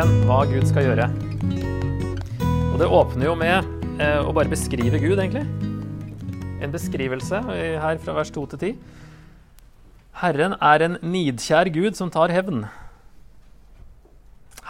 1 0.00 0.22
hva 0.24 0.38
Gud 0.48 0.64
skal 0.64 0.86
gjøre. 0.86 1.06
Og 2.70 2.76
det 2.80 2.86
åpner 2.88 3.26
jo 3.26 3.34
med 3.36 3.66
eh, 4.00 4.22
å 4.24 4.32
bare 4.32 4.48
beskrive 4.48 4.96
Gud, 5.02 5.18
egentlig. 5.20 5.42
En 6.64 6.72
beskrivelse 6.72 7.40
her 7.44 8.00
fra 8.00 8.14
vers 8.16 8.30
2 8.32 8.46
til 8.52 8.62
10. 8.62 8.78
Herren 10.22 10.56
er 10.56 10.86
en 10.86 10.96
nidkjær 11.04 11.68
Gud 11.74 12.00
som 12.00 12.12
tar 12.14 12.32
hevn. 12.32 12.64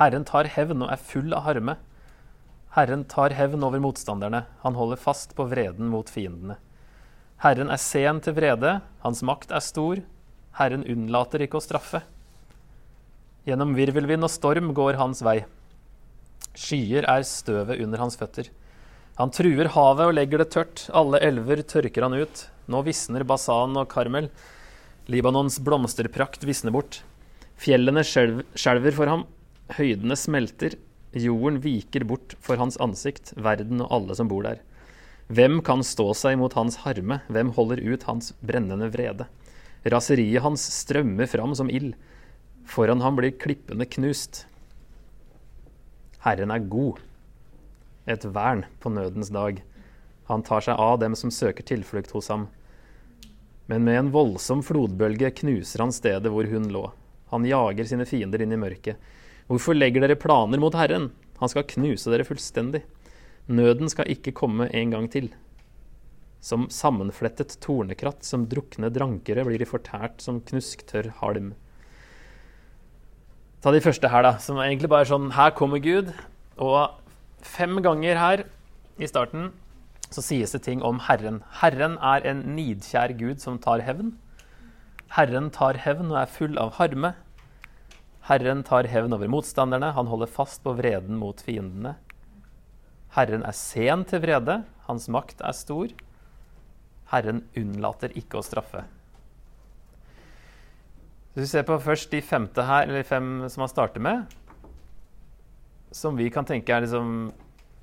Herren 0.01 0.27
tar 0.27 0.51
hevn 0.51 0.83
og 0.83 0.91
er 0.97 1.07
full 1.13 1.31
av 1.37 1.47
harme. 1.47 1.79
Herren 2.75 3.07
tar 3.07 3.37
hevn 3.39 3.63
over 3.67 3.83
motstanderne. 3.87 4.49
Han 4.65 4.79
holder 4.79 4.99
fast 4.99 5.37
på 5.39 5.47
vreden 5.53 5.93
mot 5.95 6.11
fiendene. 6.11 6.59
Herren 7.45 7.71
er 7.71 7.79
sen 7.79 8.19
til 8.25 8.35
vrede, 8.35 8.81
hans 9.07 9.23
makt 9.23 9.55
er 9.55 9.63
stor. 9.63 10.03
Herren 10.59 10.83
unnlater 10.83 11.47
ikke 11.47 11.61
å 11.61 11.69
straffe. 11.71 12.03
Gjennom 13.51 13.73
virvelvind 13.75 14.23
og 14.23 14.31
storm 14.31 14.71
går 14.77 14.95
hans 15.01 15.25
vei. 15.27 15.41
Skyer 16.55 17.03
er 17.11 17.25
støvet 17.27 17.81
under 17.83 17.99
hans 17.99 18.15
føtter. 18.21 18.47
Han 19.19 19.33
truer 19.35 19.73
havet 19.75 20.07
og 20.07 20.15
legger 20.15 20.39
det 20.39 20.53
tørt. 20.55 20.85
Alle 20.95 21.19
elver 21.27 21.65
tørker 21.67 22.07
han 22.07 22.15
ut. 22.15 22.45
Nå 22.71 22.85
visner 22.87 23.25
Basan 23.27 23.75
og 23.81 23.89
Karmel. 23.91 24.29
Libanons 25.11 25.59
blomsterprakt 25.67 26.47
visner 26.47 26.71
bort. 26.77 27.01
Fjellene 27.59 28.05
skjelver 28.07 28.95
for 28.95 29.11
ham. 29.11 29.27
Høydene 29.75 30.15
smelter. 30.15 30.79
Jorden 31.11 31.59
viker 31.65 32.07
bort 32.07 32.37
for 32.39 32.61
hans 32.61 32.79
ansikt, 32.79 33.33
verden 33.35 33.83
og 33.83 33.91
alle 33.97 34.15
som 34.15 34.31
bor 34.31 34.47
der. 34.47 34.63
Hvem 35.27 35.59
kan 35.67 35.83
stå 35.87 36.13
seg 36.15 36.39
mot 36.39 36.55
hans 36.55 36.79
harme? 36.85 37.19
Hvem 37.27 37.51
holder 37.59 37.83
ut 37.83 38.07
hans 38.07 38.31
brennende 38.47 38.93
vrede? 38.95 39.27
Raseriet 39.91 40.47
hans 40.47 40.63
strømmer 40.79 41.27
fram 41.31 41.59
som 41.59 41.71
ild. 41.71 41.97
Foran 42.67 43.01
ham 43.01 43.17
blir 43.17 43.37
klippene 43.39 43.87
knust. 43.87 44.45
Herren 46.25 46.53
er 46.53 46.69
god, 46.69 47.01
et 48.11 48.25
vern 48.25 48.67
på 48.81 48.93
nødens 48.93 49.31
dag. 49.33 49.63
Han 50.31 50.45
tar 50.47 50.63
seg 50.67 50.79
av 50.79 50.99
dem 51.03 51.17
som 51.19 51.33
søker 51.33 51.67
tilflukt 51.67 52.13
hos 52.15 52.29
ham. 52.31 52.49
Men 53.71 53.85
med 53.87 53.99
en 53.99 54.13
voldsom 54.15 54.63
flodbølge 54.67 55.31
knuser 55.41 55.83
han 55.83 55.95
stedet 55.95 56.31
hvor 56.33 56.47
hun 56.51 56.69
lå. 56.75 56.85
Han 57.31 57.47
jager 57.47 57.87
sine 57.87 58.07
fiender 58.07 58.43
inn 58.43 58.53
i 58.55 58.59
mørket. 58.59 58.99
Hvorfor 59.51 59.75
legger 59.75 60.05
dere 60.05 60.19
planer 60.19 60.61
mot 60.63 60.75
Herren? 60.75 61.11
Han 61.39 61.51
skal 61.51 61.69
knuse 61.71 62.11
dere 62.13 62.27
fullstendig. 62.27 62.83
Nøden 63.51 63.91
skal 63.91 64.11
ikke 64.13 64.35
komme 64.37 64.69
en 64.77 64.93
gang 64.95 65.09
til. 65.11 65.31
Som 66.41 66.69
sammenflettet 66.71 67.57
tornekratt, 67.65 68.23
som 68.25 68.47
drukne 68.51 68.91
drankere, 68.95 69.45
blir 69.47 69.59
de 69.61 69.69
fortært 69.69 70.23
som 70.23 70.39
knusktørr 70.47 71.11
halm. 71.19 71.55
Ta 73.61 73.69
de 73.75 73.81
første 73.85 74.09
her, 74.09 74.23
da, 74.25 74.39
som 74.41 74.57
er 74.57 74.71
egentlig 74.71 74.89
bare 74.89 75.05
sånn 75.05 75.35
Her 75.37 75.51
kommer 75.53 75.83
Gud. 75.85 76.15
Og 76.57 76.95
fem 77.45 77.77
ganger 77.85 78.17
her 78.17 78.43
i 78.97 79.09
starten 79.09 79.51
så 80.11 80.25
sies 80.25 80.55
det 80.57 80.63
ting 80.65 80.81
om 80.81 81.03
Herren. 81.05 81.43
Herren 81.61 81.99
er 82.01 82.25
en 82.27 82.41
nidkjær 82.57 83.13
Gud 83.19 83.43
som 83.45 83.59
tar 83.61 83.85
hevn. 83.85 84.15
Herren 85.13 85.51
tar 85.53 85.77
hevn 85.85 86.09
og 86.09 86.23
er 86.23 86.33
full 86.33 86.57
av 86.63 86.73
harme. 86.79 87.13
Herren 88.31 88.65
tar 88.65 88.89
hevn 88.89 89.13
over 89.13 89.29
motstanderne. 89.29 89.93
Han 89.93 90.09
holder 90.09 90.33
fast 90.33 90.65
på 90.65 90.73
vreden 90.81 91.21
mot 91.21 91.45
fiendene. 91.45 91.99
Herren 93.13 93.45
er 93.45 93.57
sen 93.57 94.07
til 94.09 94.25
vrede. 94.25 94.63
Hans 94.89 95.11
makt 95.13 95.45
er 95.45 95.53
stor. 95.59 95.93
Herren 97.13 97.45
unnlater 97.59 98.17
ikke 98.17 98.41
å 98.41 98.47
straffe. 98.47 98.87
Hvis 101.31 101.45
vi 101.45 101.51
ser 101.53 101.67
på 101.67 101.79
først 101.79 102.11
de 102.11 102.21
femte 102.27 102.63
her, 102.67 102.89
eller 102.89 103.07
fem 103.07 103.45
som 103.53 103.63
han 103.63 103.71
starter 103.71 104.03
med, 104.03 104.33
som 105.95 106.19
vi 106.19 106.27
kan 106.31 106.47
tenke 106.47 106.75
er 106.75 106.85
liksom 106.85 107.31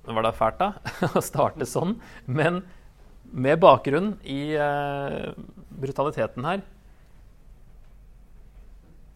Var 0.07 0.23
det 0.23 0.35
fælt, 0.37 0.59
da? 0.59 0.71
å 1.19 1.23
starte 1.23 1.67
sånn. 1.67 1.97
Men 2.27 2.61
med 3.27 3.59
bakgrunn 3.59 4.13
i 4.23 4.55
uh, 4.55 5.33
brutaliteten 5.75 6.47
her, 6.47 6.61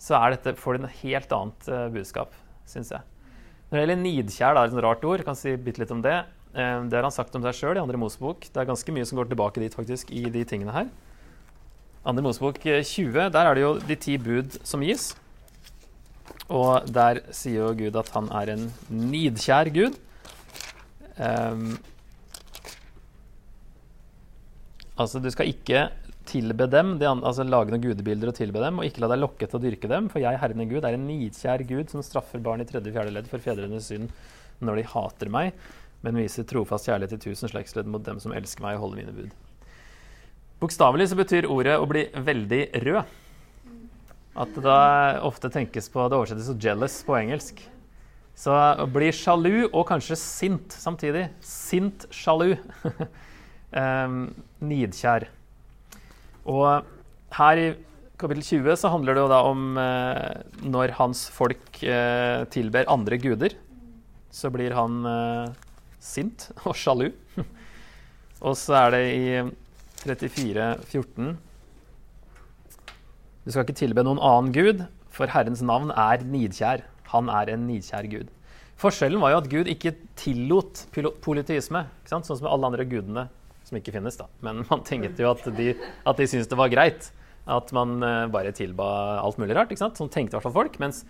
så 0.02 0.18
er 0.18 0.36
dette, 0.36 0.58
får 0.60 0.76
det 0.76 0.90
et 0.90 0.98
helt 1.06 1.32
annet 1.38 1.70
uh, 1.72 1.86
budskap, 1.94 2.36
syns 2.68 2.92
jeg. 2.92 3.08
Når 3.70 3.78
det 3.78 3.86
gjelder 3.86 4.02
nidkjær, 4.02 4.58
det 4.58 4.66
er 4.66 4.74
et 4.74 4.84
rart 4.84 5.08
ord, 5.08 5.24
kan 5.24 5.40
si 5.40 5.56
bitte 5.56 5.80
litt 5.80 5.96
om 5.96 6.04
det. 6.04 6.18
Uh, 6.52 6.84
det 6.92 7.00
har 7.00 7.08
han 7.08 7.16
sagt 7.16 7.40
om 7.40 7.48
seg 7.48 7.56
sjøl 7.56 7.80
i 7.80 7.84
andre 7.86 8.02
Mosebok. 8.02 8.50
Det 8.52 8.60
er 8.60 8.68
ganske 8.68 8.96
mye 8.98 9.08
som 9.08 9.22
går 9.22 9.32
tilbake 9.32 9.64
dit 9.64 9.80
faktisk 9.80 10.12
i 10.12 10.26
de 10.28 10.44
tingene 10.44 10.76
her. 10.76 10.92
Andre 12.02 12.24
Mosebok 12.26 12.58
20, 12.64 13.20
eh, 13.20 13.30
der 13.30 13.46
er 13.46 13.54
det 13.56 13.62
jo 13.62 13.76
de 13.78 13.96
ti 13.96 14.18
bud 14.18 14.58
som 14.66 14.82
gis. 14.82 15.12
Og 16.50 16.88
der 16.90 17.22
sier 17.36 17.68
jo 17.68 17.76
Gud 17.78 17.98
at 18.00 18.10
han 18.16 18.30
er 18.42 18.56
en 18.56 18.64
nidkjær 18.90 19.70
Gud. 19.76 20.00
Um, 21.22 21.76
altså, 24.98 25.22
du 25.22 25.30
skal 25.30 25.52
ikke 25.52 25.92
tilbe 26.26 26.66
dem, 26.72 26.96
altså 27.04 27.46
lage 27.46 27.74
noen 27.74 27.84
gudebilder 27.84 28.32
og 28.32 28.38
tilbe 28.38 28.64
dem, 28.64 28.80
og 28.80 28.88
ikke 28.88 29.04
la 29.04 29.12
deg 29.14 29.22
lokke 29.22 29.46
til 29.46 29.60
å 29.60 29.64
dyrke 29.64 29.92
dem, 29.92 30.10
for 30.10 30.24
jeg, 30.24 30.40
Herren 30.42 30.66
Gud, 30.70 30.82
er 30.82 30.98
en 30.98 31.06
nidkjær 31.06 31.66
Gud 31.70 31.94
som 31.94 32.06
straffer 32.06 32.42
barn 32.44 32.64
i 32.64 32.68
tredje 32.70 32.90
og 32.90 32.98
fjerde 32.98 33.14
ledd 33.14 33.30
for 33.30 33.44
fedrenes 33.44 33.92
synd 33.92 34.10
når 34.62 34.82
de 34.82 34.90
hater 34.96 35.32
meg, 35.34 35.54
men 36.06 36.18
viser 36.18 36.50
trofast 36.50 36.90
kjærlighet 36.90 37.18
til 37.18 37.32
tusen 37.32 37.52
slektsledd 37.52 37.90
mot 37.90 38.06
dem 38.06 38.22
som 38.22 38.34
elsker 38.34 38.66
meg 38.66 38.78
og 38.80 38.88
holder 38.88 39.04
mine 39.04 39.18
bud. 39.22 39.51
Bokstavelig 40.62 41.08
så 41.10 41.18
betyr 41.18 41.48
ordet 41.50 41.74
å 41.82 41.88
bli 41.90 42.04
veldig 42.14 42.62
rød. 42.84 43.14
At 44.42 44.52
det 44.54 44.62
da 44.64 44.82
ofte 45.26 45.50
tenkes 45.52 45.90
på 45.90 46.04
Det 46.08 46.20
oversettes 46.20 46.46
som 46.48 46.60
'jealous' 46.60 47.02
på 47.04 47.18
engelsk. 47.18 47.64
Så 48.38 48.54
å 48.54 48.86
bli 48.86 49.10
sjalu, 49.12 49.70
og 49.74 49.88
kanskje 49.90 50.16
sint 50.16 50.72
samtidig. 50.72 51.30
Sint 51.42 52.06
sjalu. 52.14 52.56
nidkjær. 54.72 55.26
Og 56.46 56.86
her 57.38 57.58
i 57.58 57.68
kapittel 58.22 58.44
20 58.44 58.78
så 58.78 58.92
handler 58.94 59.16
det 59.16 59.24
jo 59.24 59.32
da 59.32 59.42
om 59.48 59.78
eh, 59.82 60.42
når 60.62 60.94
hans 61.00 61.26
folk 61.34 61.82
eh, 61.82 62.46
tilber 62.54 62.90
andre 62.92 63.18
guder. 63.18 63.56
Så 64.30 64.52
blir 64.54 64.76
han 64.78 65.02
eh, 65.10 65.54
sint 66.00 66.52
og 66.66 66.76
sjalu. 66.78 67.10
og 68.46 68.58
så 68.60 68.78
er 68.84 68.96
det 68.96 69.04
i 69.16 69.26
34, 70.02 70.68
14. 70.90 71.36
Du 73.42 73.50
skal 73.50 73.66
ikke 73.66 73.78
tilbe 73.78 74.04
noen 74.06 74.22
annen 74.22 74.54
gud, 74.56 74.86
for 75.12 75.32
Herrens 75.34 75.64
navn 75.66 75.92
er 75.94 76.24
nidkjær. 76.26 76.86
Han 77.12 77.30
er 77.34 77.52
en 77.54 77.68
nidkjær 77.68 78.08
gud. 78.12 78.30
Forskjellen 78.82 79.22
var 79.22 79.34
jo 79.34 79.40
at 79.44 79.50
Gud 79.52 79.70
ikke 79.70 79.94
tillot 80.18 80.88
politisme, 81.22 81.84
sånn 82.10 82.26
som 82.26 82.48
alle 82.50 82.72
andre 82.72 82.86
gudene 82.90 83.28
som 83.68 83.78
ikke 83.78 83.94
finnes. 83.94 84.18
da. 84.18 84.28
Men 84.46 84.64
man 84.72 84.86
tenkte 84.88 85.22
jo 85.22 85.34
at 85.34 85.46
de, 85.58 85.74
at 85.78 86.18
de 86.22 86.30
syntes 86.30 86.50
det 86.50 86.60
var 86.60 86.72
greit 86.74 87.12
at 87.52 87.72
man 87.74 87.98
uh, 88.06 88.30
bare 88.32 88.54
tilba 88.54 88.86
alt 89.22 89.40
mulig 89.42 89.58
rart. 89.58 89.74
ikke 89.74 89.84
sant? 89.84 90.00
Sånn 90.00 90.12
tenkte 90.14 90.36
i 90.36 90.38
hvert 90.38 90.48
fall 90.50 90.58
folk. 90.58 90.78
Mens 90.82 91.04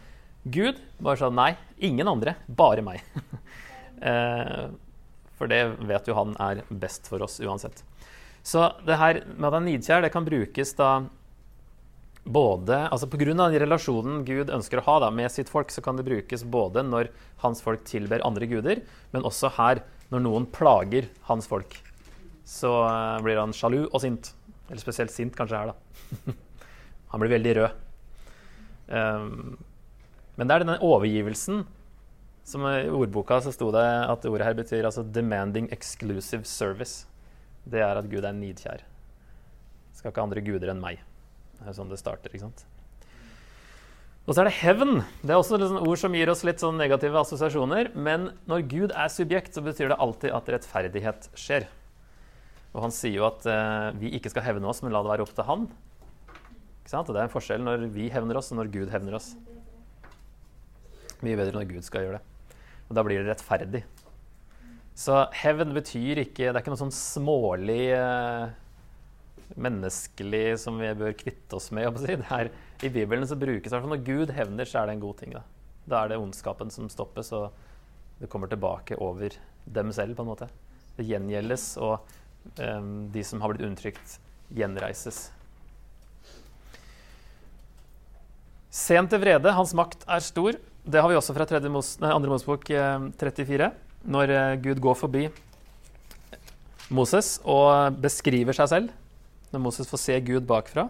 Gud 0.51 0.79
bare 1.03 1.19
sa 1.21 1.29
nei, 1.31 1.53
ingen 1.83 2.09
andre, 2.09 2.35
bare 2.47 2.83
meg. 2.85 3.03
uh, 4.03 4.67
for 5.37 5.51
det 5.51 5.63
vet 5.89 6.07
jo 6.09 6.17
han 6.17 6.35
er 6.43 6.63
best 6.69 7.07
for 7.11 7.23
oss 7.23 7.39
uansett. 7.43 7.85
Så 8.43 8.71
det 8.85 8.97
her 8.97 9.21
med 9.35 9.47
at 9.49 9.57
han 9.57 9.63
er 9.63 9.67
nidkjær, 9.69 10.03
det 10.05 10.13
kan 10.13 10.25
brukes 10.25 10.73
da 10.77 10.91
både 12.23 12.77
altså 12.93 13.07
Pga. 13.09 13.33
den 13.33 13.59
relasjonen 13.63 14.25
Gud 14.25 14.51
ønsker 14.53 14.81
å 14.81 14.85
ha 14.85 14.99
da, 15.05 15.09
med 15.13 15.31
sitt 15.33 15.49
folk, 15.49 15.71
så 15.71 15.81
kan 15.81 15.97
det 15.97 16.05
brukes 16.05 16.43
både 16.43 16.83
når 16.85 17.09
hans 17.41 17.61
folk 17.61 17.83
tilber 17.85 18.25
andre 18.25 18.45
guder, 18.49 18.83
men 19.11 19.25
også 19.25 19.49
her 19.57 19.81
når 20.11 20.25
noen 20.25 20.45
plager 20.45 21.09
hans 21.29 21.47
folk. 21.49 21.77
Så 22.45 22.69
uh, 22.69 23.17
blir 23.23 23.39
han 23.39 23.53
sjalu 23.55 23.85
og 23.87 24.01
sint. 24.03 24.33
Eller 24.69 24.81
spesielt 24.81 25.13
sint 25.13 25.35
kanskje 25.37 25.57
her, 25.57 25.71
da. 25.71 26.33
han 27.13 27.21
blir 27.21 27.33
veldig 27.37 27.55
rød. 27.57 27.85
Um, 28.91 29.57
men 30.35 30.47
det 30.47 30.55
er 30.55 30.65
denne 30.65 30.81
overgivelsen 30.83 31.63
som 32.47 32.65
I 32.65 32.89
ordboka 32.89 33.37
så 33.43 33.53
sto 33.53 33.69
det 33.73 33.85
at 33.85 34.25
ordet 34.27 34.47
her 34.47 34.57
betyr 34.57 34.87
altså 34.87 35.03
'demanding 35.05 35.69
exclusive 35.71 36.43
service' 36.49 37.05
det 37.69 37.83
er 37.85 37.99
at 37.99 38.09
Gud 38.09 38.25
er 38.25 38.35
nidkjær. 38.35 38.83
Skal 39.97 40.13
ikke 40.13 40.23
andre 40.23 40.43
guder 40.45 40.71
enn 40.73 40.81
meg. 40.81 41.01
Det 41.59 41.69
er 41.69 41.77
sånn 41.77 41.91
det 41.91 41.99
starter. 42.01 42.33
ikke 42.33 42.47
sant? 42.47 42.65
Og 44.25 44.35
så 44.35 44.43
er 44.43 44.49
det 44.49 44.57
hevn. 44.61 45.01
Det 45.21 45.33
er 45.33 45.39
også 45.39 45.57
et 45.57 45.77
ord 45.81 45.99
som 45.99 46.15
gir 46.15 46.29
oss 46.31 46.43
litt 46.45 46.61
sånn 46.61 46.77
negative 46.79 47.21
assosiasjoner. 47.21 47.91
Men 47.97 48.31
når 48.49 48.65
Gud 48.69 48.93
er 48.93 49.13
subjekt, 49.13 49.53
så 49.57 49.63
betyr 49.65 49.91
det 49.91 49.99
alltid 50.01 50.33
at 50.37 50.51
rettferdighet 50.55 51.29
skjer. 51.37 51.67
Og 52.71 52.85
han 52.85 52.93
sier 52.95 53.17
jo 53.17 53.27
at 53.27 53.45
eh, 53.49 53.87
vi 53.99 54.13
ikke 54.15 54.31
skal 54.31 54.45
hevne 54.45 54.69
oss, 54.69 54.81
men 54.85 54.93
la 54.93 55.01
det 55.03 55.11
være 55.11 55.25
opp 55.25 55.33
til 55.35 55.47
han. 55.49 55.65
Ikke 56.81 56.93
sant? 56.93 57.09
Og 57.09 57.17
det 57.17 57.23
er 57.23 57.27
en 57.27 57.33
forskjell 57.33 57.65
når 57.65 57.87
vi 57.93 58.07
hevner 58.13 58.39
oss, 58.39 58.53
og 58.53 58.61
når 58.61 58.71
Gud 58.73 58.93
hevner 58.93 59.17
oss. 59.17 59.33
Mye 61.21 61.37
bedre 61.37 61.57
når 61.57 61.67
Gud 61.73 61.85
skal 61.85 62.05
gjøre 62.05 62.21
det. 62.21 62.55
Og 62.89 62.97
da 62.97 63.03
blir 63.05 63.21
det 63.21 63.33
rettferdig. 63.33 63.83
Så 64.97 65.15
hevn 65.39 65.71
betyr 65.75 66.19
ikke 66.25 66.49
Det 66.49 66.53
er 66.53 66.61
ikke 66.61 66.73
noe 66.73 66.81
sånn 66.81 66.93
smålig 66.93 67.93
eh, 67.95 68.51
menneskelig 69.59 70.59
som 70.61 70.77
vi 70.79 70.91
bør 70.97 71.15
kvitte 71.17 71.57
oss 71.57 71.71
med. 71.75 71.99
Det 72.03 72.19
er, 72.21 72.51
I 72.83 72.91
Bibelen 72.91 73.27
så 73.27 73.37
brukes 73.39 73.71
det 73.71 73.81
når 73.83 74.05
Gud 74.05 74.33
hevner, 74.35 74.67
så 74.67 74.81
er 74.81 74.89
det 74.89 74.97
en 74.97 75.03
god 75.03 75.19
ting. 75.21 75.35
Da. 75.35 75.43
Da 75.85 76.03
er 76.03 76.11
det 76.11 76.21
ondskapen 76.21 76.71
som 76.73 76.89
stoppes, 76.91 77.31
og 77.35 77.51
det 78.21 78.29
kommer 78.31 78.51
tilbake 78.51 78.99
over 79.01 79.33
dem 79.65 79.91
selv, 79.95 80.15
på 80.15 80.25
en 80.25 80.31
måte. 80.31 80.47
Det 80.97 81.07
gjengjeldes, 81.07 81.67
og 81.81 81.99
eh, 82.61 82.81
de 83.11 83.23
som 83.27 83.43
har 83.43 83.53
blitt 83.53 83.67
undertrykt, 83.67 84.17
gjenreises. 84.55 85.29
Sent 88.71 89.11
til 89.11 89.19
vrede, 89.19 89.51
hans 89.51 89.73
makt 89.75 90.05
er 90.07 90.23
stor. 90.23 90.55
Det 90.81 91.01
har 91.01 91.11
vi 91.11 91.17
også 91.19 91.35
fra 91.35 91.47
2. 91.47 91.59
Mos, 91.73 91.97
nei, 92.01 92.13
Mosebok 92.31 92.69
eh, 92.71 93.09
34, 93.19 93.71
når 94.07 94.33
eh, 94.33 94.57
Gud 94.63 94.81
går 94.83 94.97
forbi 94.97 95.27
Moses 96.91 97.37
og 97.47 97.97
beskriver 98.03 98.55
seg 98.55 98.69
selv. 98.71 98.97
Når 99.51 99.63
Moses 99.63 99.89
får 99.89 100.01
se 100.01 100.17
Gud 100.27 100.47
bakfra. 100.47 100.87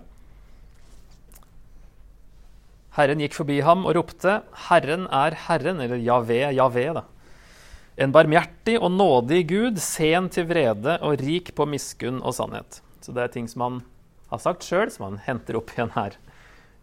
Herren 2.98 3.22
gikk 3.24 3.38
forbi 3.38 3.62
ham 3.64 3.86
og 3.88 3.96
ropte, 3.96 4.42
'Herren 4.68 5.08
er 5.08 5.38
Herren', 5.48 5.80
eller 5.80 6.02
Javé, 6.02 6.52
Javé, 6.52 6.92
da. 6.94 7.06
En 7.98 8.12
barmhjertig 8.12 8.80
og 8.82 8.92
nådig 8.92 9.48
Gud, 9.48 9.80
sen 9.80 10.28
til 10.30 10.48
vrede 10.50 10.98
og 11.02 11.22
rik 11.22 11.54
på 11.56 11.68
miskunn 11.68 12.22
og 12.22 12.34
sannhet. 12.36 12.82
Så 13.02 13.14
det 13.14 13.24
er 13.24 13.32
ting 13.32 13.48
som 13.48 13.62
han 13.62 13.80
har 14.32 14.40
sagt 14.40 14.64
sjøl, 14.64 14.92
som 14.92 15.06
han 15.06 15.22
henter 15.24 15.56
opp 15.60 15.72
igjen 15.72 15.94
her. 15.96 16.18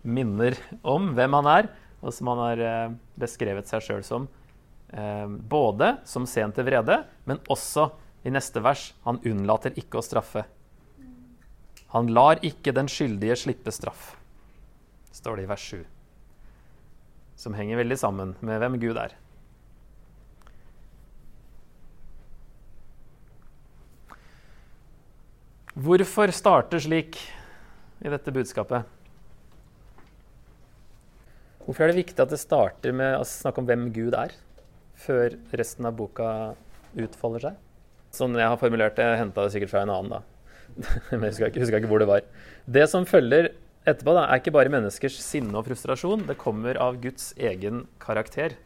Minner 0.05 0.57
om 0.83 1.13
hvem 1.17 1.37
han 1.41 1.47
er, 1.47 1.69
og 2.01 2.15
som 2.15 2.31
han 2.33 2.39
har 2.39 2.59
eh, 2.63 2.97
beskrevet 3.19 3.69
seg 3.69 3.83
sjøl 3.83 4.05
som. 4.07 4.29
Eh, 4.93 5.27
både 5.29 5.97
som 6.09 6.27
sen 6.27 6.55
til 6.57 6.69
vrede, 6.69 7.03
men 7.29 7.43
også 7.53 7.91
i 8.25 8.33
neste 8.33 8.63
vers 8.65 8.93
han 9.05 9.21
unnlater 9.27 9.77
ikke 9.79 10.01
å 10.01 10.05
straffe. 10.05 10.47
Han 11.93 12.11
lar 12.13 12.41
ikke 12.45 12.75
den 12.77 12.89
skyldige 12.93 13.37
slippe 13.37 13.73
straff, 13.73 14.11
står 15.13 15.39
det 15.39 15.47
i 15.47 15.53
vers 15.53 15.71
7 15.77 15.87
som 17.39 17.55
henger 17.55 17.79
veldig 17.79 17.99
sammen 18.01 18.35
med 18.43 18.59
hvem 18.59 18.77
Gud 18.83 18.99
er. 18.99 19.15
Hvorfor 25.79 26.33
starte 26.35 26.81
slik 26.83 27.21
i 28.03 28.11
dette 28.11 28.35
budskapet? 28.35 28.83
Hvorfor 31.63 31.85
er 31.85 31.93
det 31.93 32.01
viktig 32.01 32.25
at 32.25 32.33
det 32.33 32.41
starter 32.43 32.97
med 32.97 33.21
å 33.21 33.29
snakke 33.29 33.63
om 33.63 33.69
hvem 33.69 33.87
Gud 33.95 34.17
er, 34.19 34.35
før 34.99 35.37
resten 35.57 35.89
av 35.89 35.97
boka 35.99 36.29
utfolder 36.99 37.49
seg? 37.49 37.63
Sånn 38.15 38.37
jeg 38.39 38.49
har 38.49 38.61
formulert 38.61 38.97
det, 38.99 39.07
henta 39.21 39.45
det 39.45 39.55
sikkert 39.55 39.73
fra 39.75 39.85
en 39.85 39.95
annen, 39.95 40.19
da. 40.19 40.23
Men 41.11 41.29
jeg 41.29 41.35
husker 41.35 41.51
ikke, 41.51 41.65
husker 41.65 41.81
ikke 41.81 41.91
hvor 41.91 42.03
det 42.03 42.11
var. 42.11 42.25
Det 42.67 42.87
som 42.91 43.07
følger 43.09 43.53
etterpå 43.89 44.15
da, 44.17 44.27
er 44.27 44.41
ikke 44.41 44.55
bare 44.57 44.73
menneskers 44.73 45.19
sinne 45.23 45.55
og 45.59 45.69
frustrasjon. 45.69 46.27
Det 46.29 46.39
kommer 46.41 46.81
av 46.83 46.99
Guds 47.03 47.31
egen 47.37 47.87
karakter. 48.03 48.57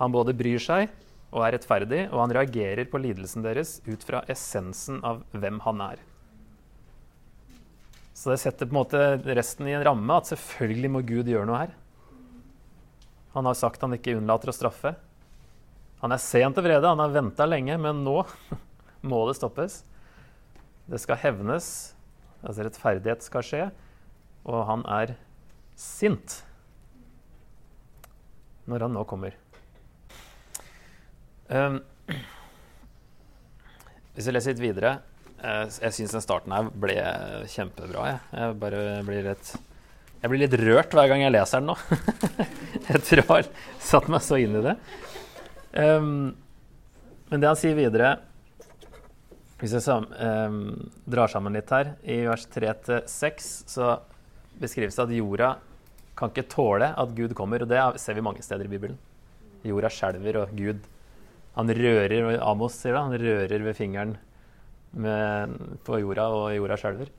Han 0.00 0.14
både 0.14 0.36
bryr 0.36 0.60
seg 0.62 0.90
og 1.30 1.44
er 1.46 1.54
rettferdig, 1.54 2.06
og 2.10 2.24
han 2.24 2.32
reagerer 2.34 2.88
på 2.90 2.98
lidelsen 3.02 3.44
deres 3.44 3.78
ut 3.86 4.02
fra 4.06 4.24
essensen 4.32 4.98
av 5.06 5.22
hvem 5.30 5.60
han 5.66 5.84
er. 5.84 6.00
Så 8.16 8.32
det 8.32 8.40
setter 8.42 8.66
på 8.66 8.74
en 8.74 8.80
måte 8.80 9.34
resten 9.38 9.68
i 9.70 9.76
en 9.76 9.84
ramme 9.86 10.16
at 10.18 10.28
selvfølgelig 10.28 10.90
må 10.92 11.04
Gud 11.06 11.30
gjøre 11.30 11.46
noe 11.48 11.60
her. 11.62 11.76
Han 13.36 13.46
har 13.46 13.56
sagt 13.56 13.84
han 13.86 13.94
ikke 13.94 14.16
unnlater 14.18 14.50
å 14.50 14.56
straffe. 14.56 14.96
Han 16.00 16.16
er 16.16 16.22
sent 16.22 16.56
til 16.56 16.64
vrede, 16.64 16.88
han 16.88 17.02
har 17.02 17.12
venta 17.12 17.46
lenge, 17.48 17.76
men 17.80 18.04
nå 18.06 18.22
må 19.10 19.22
det 19.28 19.36
stoppes. 19.38 19.82
Det 20.90 20.98
skal 21.00 21.20
hevnes, 21.22 21.70
altså 22.40 22.66
rettferdighet 22.66 23.24
skal 23.24 23.46
skje 23.46 23.64
og 24.48 24.64
han 24.68 24.84
er 24.88 25.14
sint 25.78 26.40
når 28.70 28.86
han 28.86 28.94
nå 28.94 29.04
kommer. 29.08 29.34
Um, 31.50 31.80
hvis 34.14 34.28
vi 34.28 34.34
leser 34.34 34.52
litt 34.52 34.60
videre 34.62 34.92
uh, 35.40 35.64
Jeg 35.66 35.96
syns 35.96 36.12
den 36.14 36.22
starten 36.22 36.54
her 36.54 36.68
ble 36.70 36.94
kjempebra. 37.50 38.04
Jeg, 38.06 38.20
jeg 38.38 38.56
bare 38.62 38.84
blir 39.08 39.26
litt 39.32 39.50
jeg 40.20 40.28
blir 40.28 40.42
litt 40.42 40.54
rørt 40.60 40.92
hver 40.94 41.08
gang 41.08 41.24
jeg 41.24 41.32
leser 41.32 41.62
den 41.62 41.72
nå. 41.72 41.76
jeg 42.90 43.02
tror 43.08 43.22
jeg 43.22 43.28
har 43.30 43.46
satt 43.82 44.10
meg 44.12 44.22
så 44.22 44.36
inn 44.38 44.58
i 44.60 44.64
det. 44.68 44.76
Um, 45.74 46.32
men 47.30 47.42
det 47.42 47.46
han 47.46 47.58
sier 47.58 47.76
videre 47.78 48.16
Hvis 49.60 49.76
jeg 49.76 49.86
um, 49.86 50.56
drar 51.06 51.30
sammen 51.30 51.54
litt 51.54 51.70
her, 51.70 51.92
i 52.02 52.24
vers 52.26 52.46
3-6, 52.50 53.50
så 53.70 53.90
beskrives 54.58 54.96
det 54.96 55.04
at 55.04 55.12
jorda 55.14 55.50
kan 56.18 56.32
ikke 56.32 56.48
tåle 56.50 56.88
at 56.96 57.12
Gud 57.16 57.36
kommer. 57.36 57.62
Og 57.62 57.70
det 57.70 57.80
ser 58.00 58.16
vi 58.16 58.24
mange 58.24 58.42
steder 58.44 58.66
i 58.66 58.72
Bibelen. 58.72 58.96
Jorda 59.64 59.92
skjelver, 59.92 60.40
og 60.40 60.56
Gud 60.56 60.80
han 61.56 61.72
rører 61.74 62.38
Amos 62.40 62.76
sier 62.78 62.94
det, 62.94 63.02
han 63.02 63.20
rører 63.20 63.64
ved 63.66 63.76
fingeren 63.76 64.14
med, 64.96 65.56
på 65.86 65.98
jorda, 66.00 66.28
og 66.32 66.54
jorda 66.54 66.78
skjelver. 66.80 67.10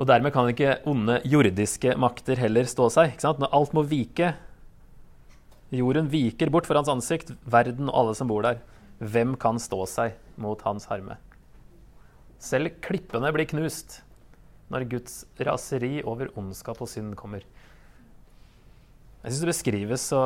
Og 0.00 0.08
dermed 0.08 0.34
kan 0.34 0.48
ikke 0.50 0.78
onde 0.88 1.20
jordiske 1.28 1.94
makter 2.00 2.40
heller 2.40 2.66
stå 2.68 2.88
seg. 2.92 3.14
Når 3.22 3.52
alt 3.54 3.76
må 3.76 3.84
vike 3.86 4.32
Jorden 5.72 6.10
viker 6.12 6.50
bort 6.52 6.66
for 6.68 6.76
hans 6.76 6.90
ansikt, 6.92 7.32
verden 7.48 7.88
og 7.88 7.96
alle 7.96 8.14
som 8.18 8.28
bor 8.28 8.44
der. 8.44 8.60
Hvem 9.00 9.34
kan 9.40 9.56
stå 9.60 9.86
seg 9.88 10.18
mot 10.40 10.60
hans 10.66 10.84
harme? 10.90 11.16
Selv 12.42 12.74
klippene 12.84 13.30
blir 13.32 13.48
knust 13.48 14.02
når 14.72 14.88
Guds 14.90 15.22
raseri 15.40 16.02
over 16.04 16.32
ondskap 16.38 16.80
og 16.82 16.90
synd 16.92 17.16
kommer. 17.16 17.44
Jeg 19.22 19.30
syns 19.30 19.42
det 19.44 19.50
beskrives 19.52 20.06
så 20.12 20.20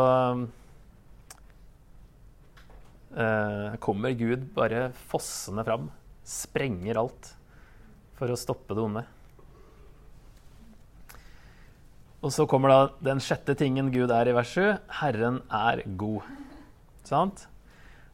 uh, 3.15 3.77
Kommer 3.83 4.17
Gud 4.19 4.49
bare 4.57 4.89
fossende 5.11 5.67
fram, 5.67 5.91
sprenger 6.27 6.99
alt 7.03 7.35
for 8.17 8.33
å 8.33 8.39
stoppe 8.41 8.75
det 8.75 8.83
onde. 8.83 9.05
Og 12.27 12.33
så 12.35 12.43
kommer 12.51 12.73
da 12.73 12.79
den 13.07 13.21
sjette 13.23 13.55
tingen 13.55 13.93
Gud 13.95 14.11
er 14.11 14.27
i 14.27 14.35
vers 14.35 14.51
7. 14.51 14.65
Herren 14.99 15.39
er 15.55 15.85
god. 16.01 16.27
Sant? 17.07 17.45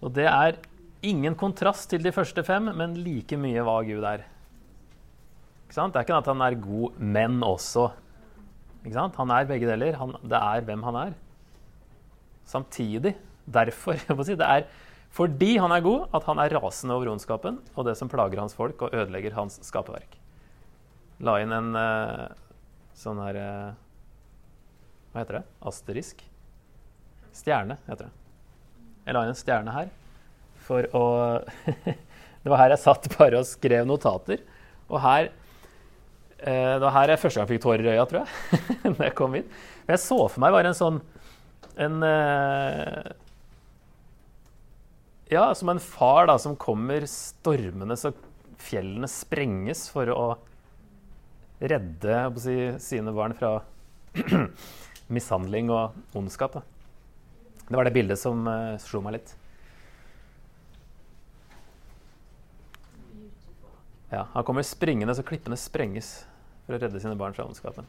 Og 0.04 0.12
det 0.12 0.26
er 0.28 0.59
ingen 1.00 1.33
kontrast 1.38 1.88
til 1.88 2.02
de 2.04 2.12
første 2.12 2.42
fem, 2.45 2.69
men 2.76 2.99
like 3.00 3.38
mye 3.40 3.62
hva 3.64 3.78
Gud 3.87 4.04
er. 4.04 4.26
Det 5.73 5.81
er 5.81 6.02
ikke 6.04 6.19
at 6.19 6.28
han 6.28 6.45
er 6.45 6.59
god, 6.61 6.99
men 7.00 7.38
også. 7.47 7.87
Han 8.85 9.33
er 9.33 9.49
begge 9.49 9.71
deler. 9.71 9.97
Han, 9.97 10.12
det 10.21 10.37
er 10.37 10.66
hvem 10.69 10.85
han 10.85 10.99
er. 11.07 11.14
Samtidig, 12.45 13.14
derfor 13.49 13.97
si, 14.26 14.37
Det 14.37 14.49
er 14.49 14.66
fordi 15.12 15.54
han 15.61 15.73
er 15.73 15.85
god, 15.85 16.11
at 16.12 16.25
han 16.28 16.40
er 16.40 16.52
rasende 16.57 16.95
over 16.97 17.11
ondskapen 17.12 17.59
og 17.76 17.85
det 17.85 17.97
som 17.97 18.09
plager 18.09 18.40
hans 18.40 18.57
folk 18.57 18.81
og 18.83 18.92
ødelegger 18.92 19.37
hans 19.37 19.59
skaperverk. 19.64 20.19
La 21.21 21.38
inn 21.40 21.52
en 21.52 21.73
uh, 21.76 22.28
sånn 22.97 23.21
her 23.21 23.40
uh, 23.40 23.81
Hva 25.12 25.23
heter 25.23 25.38
det? 25.40 25.45
Asterisk? 25.69 26.25
Stjerne, 27.37 27.78
heter 27.88 28.09
det. 28.09 28.14
Jeg 29.07 29.16
la 29.16 29.23
inn 29.26 29.35
en 29.35 29.38
stjerne 29.38 29.76
her 29.76 29.92
for 30.62 30.88
å 30.97 31.04
Det 32.42 32.50
var 32.50 32.59
her 32.59 32.75
jeg 32.75 32.83
satt 32.83 33.07
bare 33.14 33.38
og 33.38 33.47
skrev 33.47 33.87
notater. 33.87 34.40
Og 34.90 34.99
her 35.02 35.31
Eh, 36.42 36.75
det 36.75 36.83
var 36.83 36.95
her 36.97 37.12
jeg 37.12 37.23
første 37.23 37.38
gang 37.38 37.49
fikk 37.52 37.62
tårer 37.62 37.87
i 37.87 37.92
øya, 37.95 38.04
tror 38.11 38.25
jeg. 38.25 38.62
når 38.88 39.02
jeg 39.07 39.16
kom 39.19 39.35
inn. 39.38 39.50
Men 39.85 39.95
jeg 39.95 40.02
så 40.02 40.19
for 40.26 40.42
meg 40.42 40.54
bare 40.54 40.73
en 40.73 40.78
sånn 40.78 41.02
en, 41.81 41.99
eh, 42.04 43.12
Ja, 45.33 45.47
som 45.57 45.71
en 45.73 45.81
far 45.81 46.26
da, 46.28 46.37
som 46.42 46.59
kommer 46.61 47.07
stormende 47.09 47.97
så 47.97 48.11
fjellene 48.62 49.09
sprenges 49.09 49.87
for 49.90 50.11
å 50.12 50.26
redde 51.62 52.19
å 52.26 52.42
si, 52.42 52.57
sine 52.83 53.14
barn 53.14 53.33
fra 53.38 53.54
mishandling 55.09 55.71
og 55.73 55.97
ondskap. 56.18 56.59
Da. 56.59 56.62
Det 57.68 57.78
var 57.78 57.88
det 57.88 57.94
bildet 57.94 58.21
som 58.21 58.44
uh, 58.49 58.76
slo 58.82 59.02
meg 59.04 59.18
litt. 59.18 59.35
Ja, 64.12 64.26
Han 64.35 64.44
kommer 64.44 64.64
springende 64.66 65.14
så 65.16 65.25
klippene 65.25 65.56
sprenges 65.56 66.26
for 66.66 66.76
å 66.76 66.82
redde 66.82 67.00
sine 67.00 67.16
barn 67.18 67.32
fra 67.37 67.47
ondskapen. 67.49 67.88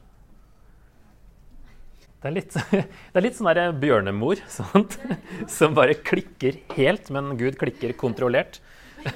Det 2.24 2.30
er 2.30 2.36
litt, 2.38 2.56
det 3.12 3.20
er 3.20 3.26
litt 3.26 3.36
sånn 3.36 3.50
der 3.52 3.76
bjørnemor 3.76 4.40
sant? 4.60 4.96
som 5.52 5.76
bare 5.76 6.00
klikker 6.00 6.62
helt, 6.78 7.12
men 7.12 7.36
Gud 7.40 7.60
klikker 7.60 7.96
kontrollert. 8.00 8.62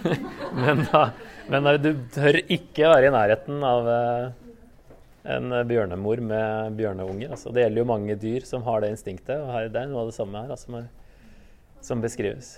Men, 0.58 0.82
da, 0.90 1.14
men 1.48 1.64
da, 1.64 1.78
du 1.80 1.94
tør 2.12 2.36
ikke 2.52 2.90
være 2.92 3.08
i 3.08 3.12
nærheten 3.14 3.62
av 3.64 3.86
eh, 3.88 4.47
en 5.28 5.54
bjørnemor 5.68 6.22
med 6.24 6.78
bjørneunge. 6.80 7.30
Altså. 7.34 7.52
Det 7.54 7.66
gjelder 7.66 7.84
jo 7.84 7.90
mange 7.90 8.16
dyr 8.22 8.46
som 8.48 8.64
har 8.68 8.84
det 8.84 8.94
instinktet, 8.94 9.36
og 9.42 9.52
her, 9.54 9.70
det 9.74 9.82
er 9.82 9.92
noe 9.92 10.06
av 10.06 10.12
det 10.12 10.18
samme 10.18 10.44
her 10.44 10.54
altså, 10.56 10.84
som 11.84 12.04
beskrives. 12.04 12.58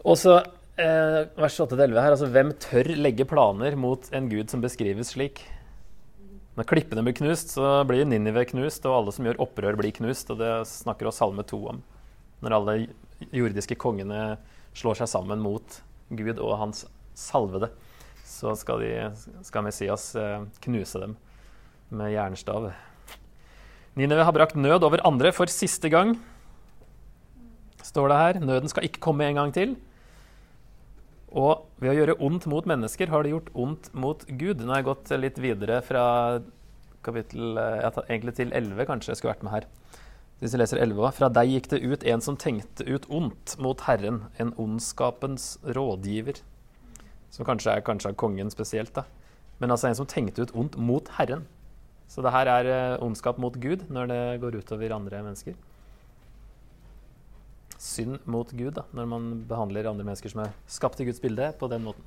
Og 0.00 0.16
så 0.20 0.38
eh, 0.80 1.22
vers 1.36 1.56
8-11 1.60 1.96
her, 2.00 2.14
altså 2.14 2.28
hvem 2.32 2.52
tør 2.62 2.92
legge 2.96 3.26
planer 3.28 3.76
mot 3.76 4.06
en 4.16 4.28
gud 4.30 4.52
som 4.52 4.62
beskrives 4.64 5.14
slik? 5.14 5.42
Når 6.58 6.66
klippene 6.68 7.04
blir 7.06 7.16
knust, 7.16 7.54
så 7.54 7.80
blir 7.88 8.08
Ninive 8.08 8.44
knust, 8.50 8.84
og 8.88 8.96
alle 8.96 9.14
som 9.16 9.28
gjør 9.28 9.38
opprør, 9.44 9.78
blir 9.78 9.94
knust. 9.96 10.32
Og 10.32 10.40
det 10.40 10.50
snakker 10.68 11.08
også 11.08 11.24
Salme 11.24 11.44
2 11.46 11.60
om. 11.72 11.78
Når 12.44 12.56
alle 12.56 12.74
jordiske 13.36 13.76
kongene 13.80 14.34
slår 14.76 15.00
seg 15.00 15.10
sammen 15.12 15.40
mot 15.44 15.78
Gud 16.10 16.40
og 16.40 16.58
hans 16.60 16.84
salvede, 17.16 17.70
så 18.30 18.54
skal, 18.58 18.84
de, 18.84 19.34
skal 19.46 19.66
Messias 19.66 20.12
eh, 20.18 20.46
knuse 20.64 21.02
dem 21.02 21.16
med 21.90 22.12
jernstav. 22.14 22.70
Ninive 23.98 24.24
har 24.24 24.34
brakt 24.36 24.58
nød 24.58 24.86
over 24.86 25.02
andre 25.06 25.32
for 25.34 25.50
siste 25.50 25.90
gang, 25.90 26.14
står 27.82 28.12
det 28.12 28.20
her. 28.20 28.40
Nøden 28.44 28.70
skal 28.70 28.86
ikke 28.86 29.02
komme 29.02 29.26
en 29.26 29.40
gang 29.40 29.54
til. 29.54 29.74
Og 31.30 31.66
ved 31.82 31.92
å 31.92 31.98
gjøre 31.98 32.18
ondt 32.26 32.46
mot 32.50 32.66
mennesker 32.66 33.10
har 33.10 33.22
de 33.22 33.34
gjort 33.34 33.50
ondt 33.54 33.90
mot 33.94 34.22
Gud. 34.26 34.62
Nå 34.62 34.72
har 34.72 34.82
jeg 34.82 34.88
gått 34.88 35.12
litt 35.18 35.38
videre 35.42 35.78
fra 35.86 36.04
kapittel 37.06 37.58
eh, 37.58 38.00
egentlig 38.08 38.36
til 38.38 38.54
11, 38.54 38.86
kanskje 38.88 39.12
jeg 39.12 39.20
skulle 39.20 39.34
vært 39.34 39.46
med 39.46 39.56
her. 39.58 39.68
Hvis 40.40 40.54
jeg 40.54 40.62
leser 40.62 40.80
11 40.80 41.10
Fra 41.18 41.28
deg 41.28 41.50
gikk 41.52 41.66
det 41.68 41.82
ut 41.84 42.04
en 42.08 42.22
som 42.24 42.36
tenkte 42.40 42.86
ut 42.88 43.06
ondt 43.12 43.58
mot 43.60 43.82
Herren, 43.84 44.24
en 44.40 44.54
ondskapens 44.60 45.58
rådgiver. 45.76 46.40
Som 47.30 47.46
kanskje 47.46 47.76
er 47.76 47.86
kanskje 47.86 48.12
av 48.12 48.18
kongen 48.20 48.50
spesielt, 48.50 48.92
da. 48.96 49.06
Men 49.60 49.70
altså 49.70 49.90
en 49.90 49.98
som 49.98 50.08
tenkte 50.08 50.42
ut 50.42 50.54
ondt 50.56 50.78
mot 50.80 51.08
Herren. 51.18 51.46
Så 52.10 52.24
det 52.26 52.32
her 52.34 52.48
er 52.50 52.70
eh, 52.70 53.02
ondskap 53.04 53.38
mot 53.38 53.54
Gud 53.62 53.86
når 53.92 54.08
det 54.10 54.22
går 54.42 54.56
utover 54.62 54.96
andre 54.96 55.22
mennesker 55.22 55.54
synd 57.80 58.18
mot 58.28 58.50
Gud 58.52 58.74
da, 58.76 58.84
når 58.92 59.08
man 59.08 59.28
behandler 59.48 59.88
andre 59.88 60.04
mennesker 60.04 60.32
som 60.32 60.44
er 60.44 60.56
skapt 60.68 61.00
i 61.00 61.06
Guds 61.08 61.20
bilde, 61.22 61.48
på 61.58 61.68
den 61.72 61.86
måten. 61.86 62.04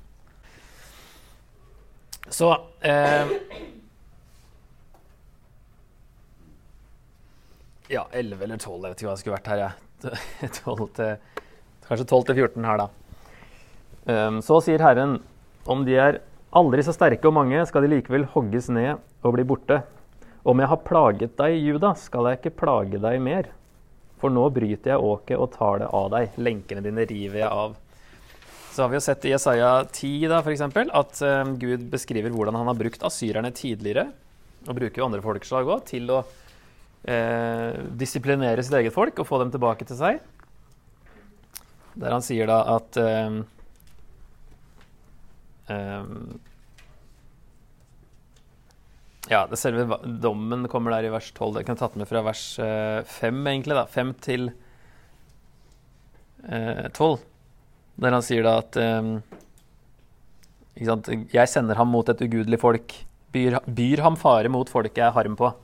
Så 2.30 2.54
eh, 2.80 3.32
Ja, 7.90 8.06
11 8.12 8.44
eller 8.46 8.56
12, 8.56 8.84
jeg 8.86 8.94
vet 8.94 9.02
ikke 9.02 9.08
hva 9.08 9.12
jeg 9.12 9.22
skulle 9.22 9.36
vært 9.36 9.50
her, 9.52 9.64
jeg. 9.64 10.52
12 10.64 10.86
til, 10.96 11.42
kanskje 11.88 12.06
12 12.06 12.24
til 12.30 12.38
14 12.46 12.68
her, 12.70 12.80
da. 12.80 12.86
Um, 14.04 14.40
så 14.44 14.60
sier 14.64 14.82
Herren, 14.84 15.18
om 15.64 15.84
de 15.86 15.96
er 15.96 16.20
aldri 16.54 16.84
så 16.84 16.92
sterke 16.94 17.28
og 17.30 17.36
mange, 17.38 17.62
skal 17.68 17.84
de 17.84 17.92
likevel 17.94 18.26
hogges 18.34 18.68
ned 18.72 19.00
og 19.24 19.36
bli 19.36 19.46
borte. 19.48 19.80
Om 20.44 20.60
jeg 20.60 20.70
har 20.70 20.82
plaget 20.84 21.38
deg, 21.40 21.56
Juda, 21.64 21.94
skal 21.96 22.28
jeg 22.28 22.40
ikke 22.40 22.58
plage 22.64 23.00
deg 23.00 23.22
mer. 23.24 23.48
For 24.20 24.32
nå 24.32 24.44
bryter 24.52 24.94
jeg 24.94 25.08
åket 25.08 25.40
og 25.40 25.50
tar 25.56 25.80
det 25.82 25.88
av 25.96 26.10
deg. 26.12 26.36
Lenkene 26.36 26.84
dine 26.84 27.06
river 27.08 27.40
jeg 27.40 27.48
av. 27.48 27.74
Så 28.74 28.82
har 28.82 28.90
vi 28.90 28.98
jo 28.98 29.04
sett 29.04 29.24
i 29.24 29.32
Jesaja 29.32 29.72
10 29.86 30.28
da, 30.32 30.42
for 30.42 30.52
eksempel, 30.52 30.90
at 30.92 31.20
uh, 31.24 31.46
Gud 31.60 31.88
beskriver 31.92 32.32
hvordan 32.34 32.58
han 32.58 32.68
har 32.70 32.78
brukt 32.78 33.04
asyrerne 33.06 33.52
tidligere, 33.54 34.08
og 34.66 34.76
bruker 34.76 35.00
jo 35.00 35.06
andre 35.06 35.22
folkeslag 35.24 35.68
òg, 35.68 35.84
til 35.86 36.08
å 36.10 36.22
eh, 37.04 37.76
disiplinere 38.00 38.62
sitt 38.64 38.76
eget 38.78 38.94
folk 38.94 39.18
og 39.20 39.28
få 39.28 39.42
dem 39.42 39.50
tilbake 39.52 39.84
til 39.88 39.98
seg. 39.98 40.22
Der 41.94 42.14
han 42.16 42.24
sier 42.24 42.48
da 42.50 42.62
at 42.74 42.96
um, 42.98 43.42
um, 45.68 46.40
ja, 49.30 49.46
det 49.48 49.56
selve 49.56 49.96
dommen 50.20 50.66
kommer 50.68 50.92
der 50.92 51.08
i 51.08 51.12
vers 51.12 51.30
12. 51.32 51.60
Jeg 51.60 51.68
kan 51.68 51.78
tatt 51.80 51.96
med 51.96 52.08
fra 52.08 52.20
vers 52.26 52.42
5, 52.60 52.66
eh, 52.66 53.52
egentlig. 53.54 53.76
da, 53.78 53.86
5 53.88 54.12
til 54.20 54.50
eh, 56.44 56.88
12. 56.92 57.22
Der 58.04 58.12
han 58.12 58.26
sier 58.26 58.44
da 58.44 58.58
at 58.60 58.76
eh, 58.76 59.14
Jeg 61.32 61.48
sender 61.48 61.78
ham 61.78 61.88
mot 61.88 62.08
et 62.08 62.20
ugudelig 62.20 62.60
folk. 62.60 62.96
Byr, 63.32 63.60
byr 63.64 64.02
ham 64.04 64.16
fare 64.20 64.50
mot 64.52 64.68
folket 64.68 65.00
jeg 65.00 65.16
har 65.16 65.24
ham 65.24 65.36
på. 65.38 65.54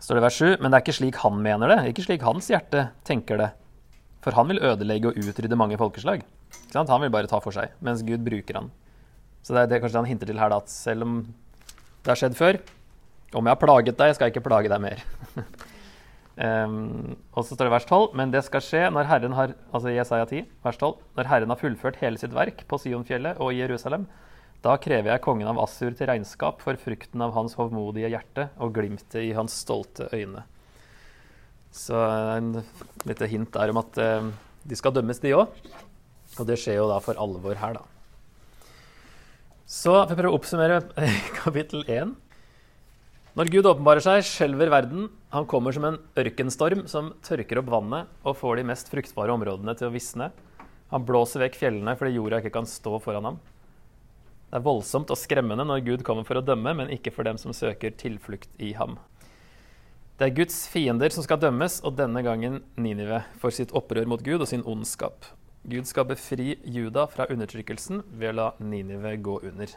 står 0.00 0.18
det 0.18 0.26
vers 0.26 0.42
7. 0.42 0.56
Men 0.58 0.70
det 0.70 0.80
er 0.80 0.84
ikke 0.84 0.98
slik 0.98 1.22
han 1.22 1.38
mener 1.38 1.70
det. 1.70 1.80
Ikke 1.92 2.02
slik 2.08 2.26
hans 2.26 2.50
hjerte 2.50 2.88
tenker 3.04 3.38
det. 3.38 3.50
For 4.24 4.34
han 4.34 4.50
vil 4.50 4.58
ødelegge 4.58 5.12
og 5.12 5.22
utrydde 5.22 5.56
mange 5.56 5.78
folkeslag. 5.78 6.26
Han 6.74 7.02
vil 7.02 7.12
bare 7.12 7.30
ta 7.30 7.40
for 7.42 7.54
seg, 7.54 7.72
mens 7.84 8.04
Gud 8.06 8.22
bruker 8.26 8.60
han. 8.60 8.70
Så 9.42 9.56
det 9.56 9.64
er 9.64 9.70
det 9.70 9.80
kanskje 9.82 10.02
han 10.02 10.10
hinter 10.10 10.28
til 10.28 10.40
her, 10.40 10.52
da, 10.52 10.60
at 10.60 10.72
selv 10.72 11.06
om 11.06 11.16
det 12.04 12.12
har 12.12 12.20
skjedd 12.20 12.38
før. 12.38 12.60
Om 13.36 13.46
jeg 13.46 13.54
har 13.54 13.60
plaget 13.60 13.98
deg, 13.98 14.14
skal 14.14 14.28
jeg 14.28 14.34
ikke 14.34 14.46
plage 14.48 14.70
deg 14.72 14.82
mer. 14.82 15.02
um, 16.36 17.16
og 17.36 17.44
så 17.44 17.54
står 17.54 17.68
det 17.68 17.74
vers 17.76 17.86
12. 17.86 18.06
Men 18.18 18.34
det 18.34 18.42
skal 18.46 18.64
skje 18.64 18.82
når 18.94 19.08
Herren 19.10 19.36
har 19.38 19.54
altså 19.70 19.94
Jesaja 19.94 20.26
10, 20.26 20.48
vers 20.66 20.80
12, 20.80 20.96
når 21.18 21.30
Herren 21.30 21.54
har 21.54 21.60
fullført 21.60 22.00
hele 22.02 22.20
sitt 22.20 22.34
verk 22.36 22.64
på 22.68 22.80
Sionfjellet 22.82 23.40
og 23.40 23.54
i 23.54 23.62
Jerusalem. 23.62 24.08
Da 24.60 24.74
krever 24.82 25.14
jeg 25.14 25.24
kongen 25.24 25.48
av 25.48 25.60
Assur 25.62 25.94
til 25.96 26.10
regnskap 26.10 26.60
for 26.60 26.76
frukten 26.76 27.22
av 27.24 27.32
hans 27.32 27.54
hovmodige 27.56 28.10
hjerte 28.12 28.50
og 28.60 28.74
glimtet 28.76 29.22
i 29.22 29.30
hans 29.36 29.54
stolte 29.62 30.10
øyne. 30.12 30.44
Så 31.72 31.96
en 32.36 32.58
lite 33.08 33.28
hint 33.30 33.54
der 33.54 33.72
om 33.72 33.80
at 33.80 34.00
uh, 34.02 34.26
de 34.66 34.76
skal 34.76 34.92
dømmes, 34.92 35.22
de 35.22 35.32
òg. 35.38 35.54
Og 36.40 36.48
det 36.48 36.56
skjer 36.60 36.80
jo 36.80 36.88
da 36.88 36.96
for 37.04 37.20
alvor 37.20 37.58
her, 37.60 37.76
da. 37.76 37.84
Så 39.70 39.92
vi 40.08 40.16
prøver 40.16 40.32
å 40.32 40.38
oppsummere 40.38 40.80
kapittel 41.42 41.84
1. 41.84 42.16
Når 43.38 43.50
Gud 43.52 43.68
åpenbarer 43.70 44.02
seg, 44.02 44.24
skjelver 44.26 44.72
verden. 44.72 45.06
Han 45.30 45.46
kommer 45.46 45.76
som 45.76 45.86
en 45.86 46.00
ørkenstorm 46.18 46.86
som 46.90 47.12
tørker 47.22 47.60
opp 47.60 47.68
vannet 47.70 48.10
og 48.26 48.38
får 48.40 48.58
de 48.58 48.66
mest 48.72 48.90
fruktbare 48.90 49.36
områdene 49.36 49.76
til 49.78 49.86
å 49.86 49.94
visne. 49.94 50.32
Han 50.90 51.06
blåser 51.06 51.44
vekk 51.44 51.60
fjellene 51.60 51.94
fordi 51.98 52.16
jorda 52.16 52.40
ikke 52.42 52.56
kan 52.56 52.66
stå 52.66 52.98
foran 53.04 53.28
ham. 53.28 53.38
Det 54.50 54.58
er 54.58 54.66
voldsomt 54.66 55.12
og 55.14 55.20
skremmende 55.20 55.62
når 55.68 55.84
Gud 55.86 56.02
kommer 56.06 56.26
for 56.26 56.40
å 56.40 56.42
dømme, 56.42 56.72
men 56.74 56.90
ikke 56.90 57.12
for 57.14 57.28
dem 57.28 57.38
som 57.38 57.54
søker 57.54 57.94
tilflukt 57.94 58.50
i 58.58 58.72
ham. 58.74 58.96
Det 60.18 60.26
er 60.26 60.34
Guds 60.40 60.64
fiender 60.68 61.14
som 61.14 61.22
skal 61.22 61.38
dømmes, 61.40 61.78
og 61.86 61.94
denne 61.96 62.24
gangen 62.26 62.58
Ninive, 62.74 63.22
for 63.38 63.54
sitt 63.54 63.70
opprør 63.70 64.10
mot 64.10 64.24
Gud 64.26 64.42
og 64.42 64.50
sin 64.50 64.66
ondskap. 64.66 65.30
Gud 65.62 65.88
skal 65.88 66.08
befri 66.08 66.54
Juda 66.64 67.04
fra 67.10 67.26
undertrykkelsen 67.28 68.00
ved 68.16 68.32
å 68.32 68.36
la 68.38 68.46
Ninive 68.64 69.12
gå 69.20 69.36
under. 69.44 69.74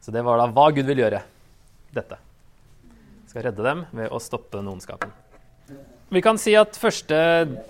Så 0.00 0.14
det 0.14 0.22
var 0.24 0.40
da 0.40 0.48
hva 0.48 0.70
Gud 0.72 0.88
vil 0.88 1.02
gjøre. 1.02 1.20
Dette. 1.92 2.16
Skal 3.28 3.44
redde 3.48 3.64
dem 3.64 3.84
ved 3.92 4.08
å 4.08 4.20
stoppe 4.22 4.60
ondskapen. 4.60 5.12
Vi 6.08 6.22
kan 6.24 6.40
si 6.40 6.54
at 6.56 6.78
første 6.80 7.16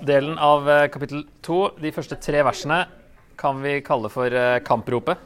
delen 0.07 0.38
av 0.38 0.69
eh, 0.71 0.85
kapittel 0.95 1.25
to, 1.43 1.73
de 1.83 1.90
første 1.95 2.14
tre 2.23 2.45
versene, 2.47 2.85
kan 3.38 3.59
vi 3.62 3.81
kalle 3.83 4.11
for 4.12 4.31
eh, 4.31 4.61
kampropet. 4.62 5.19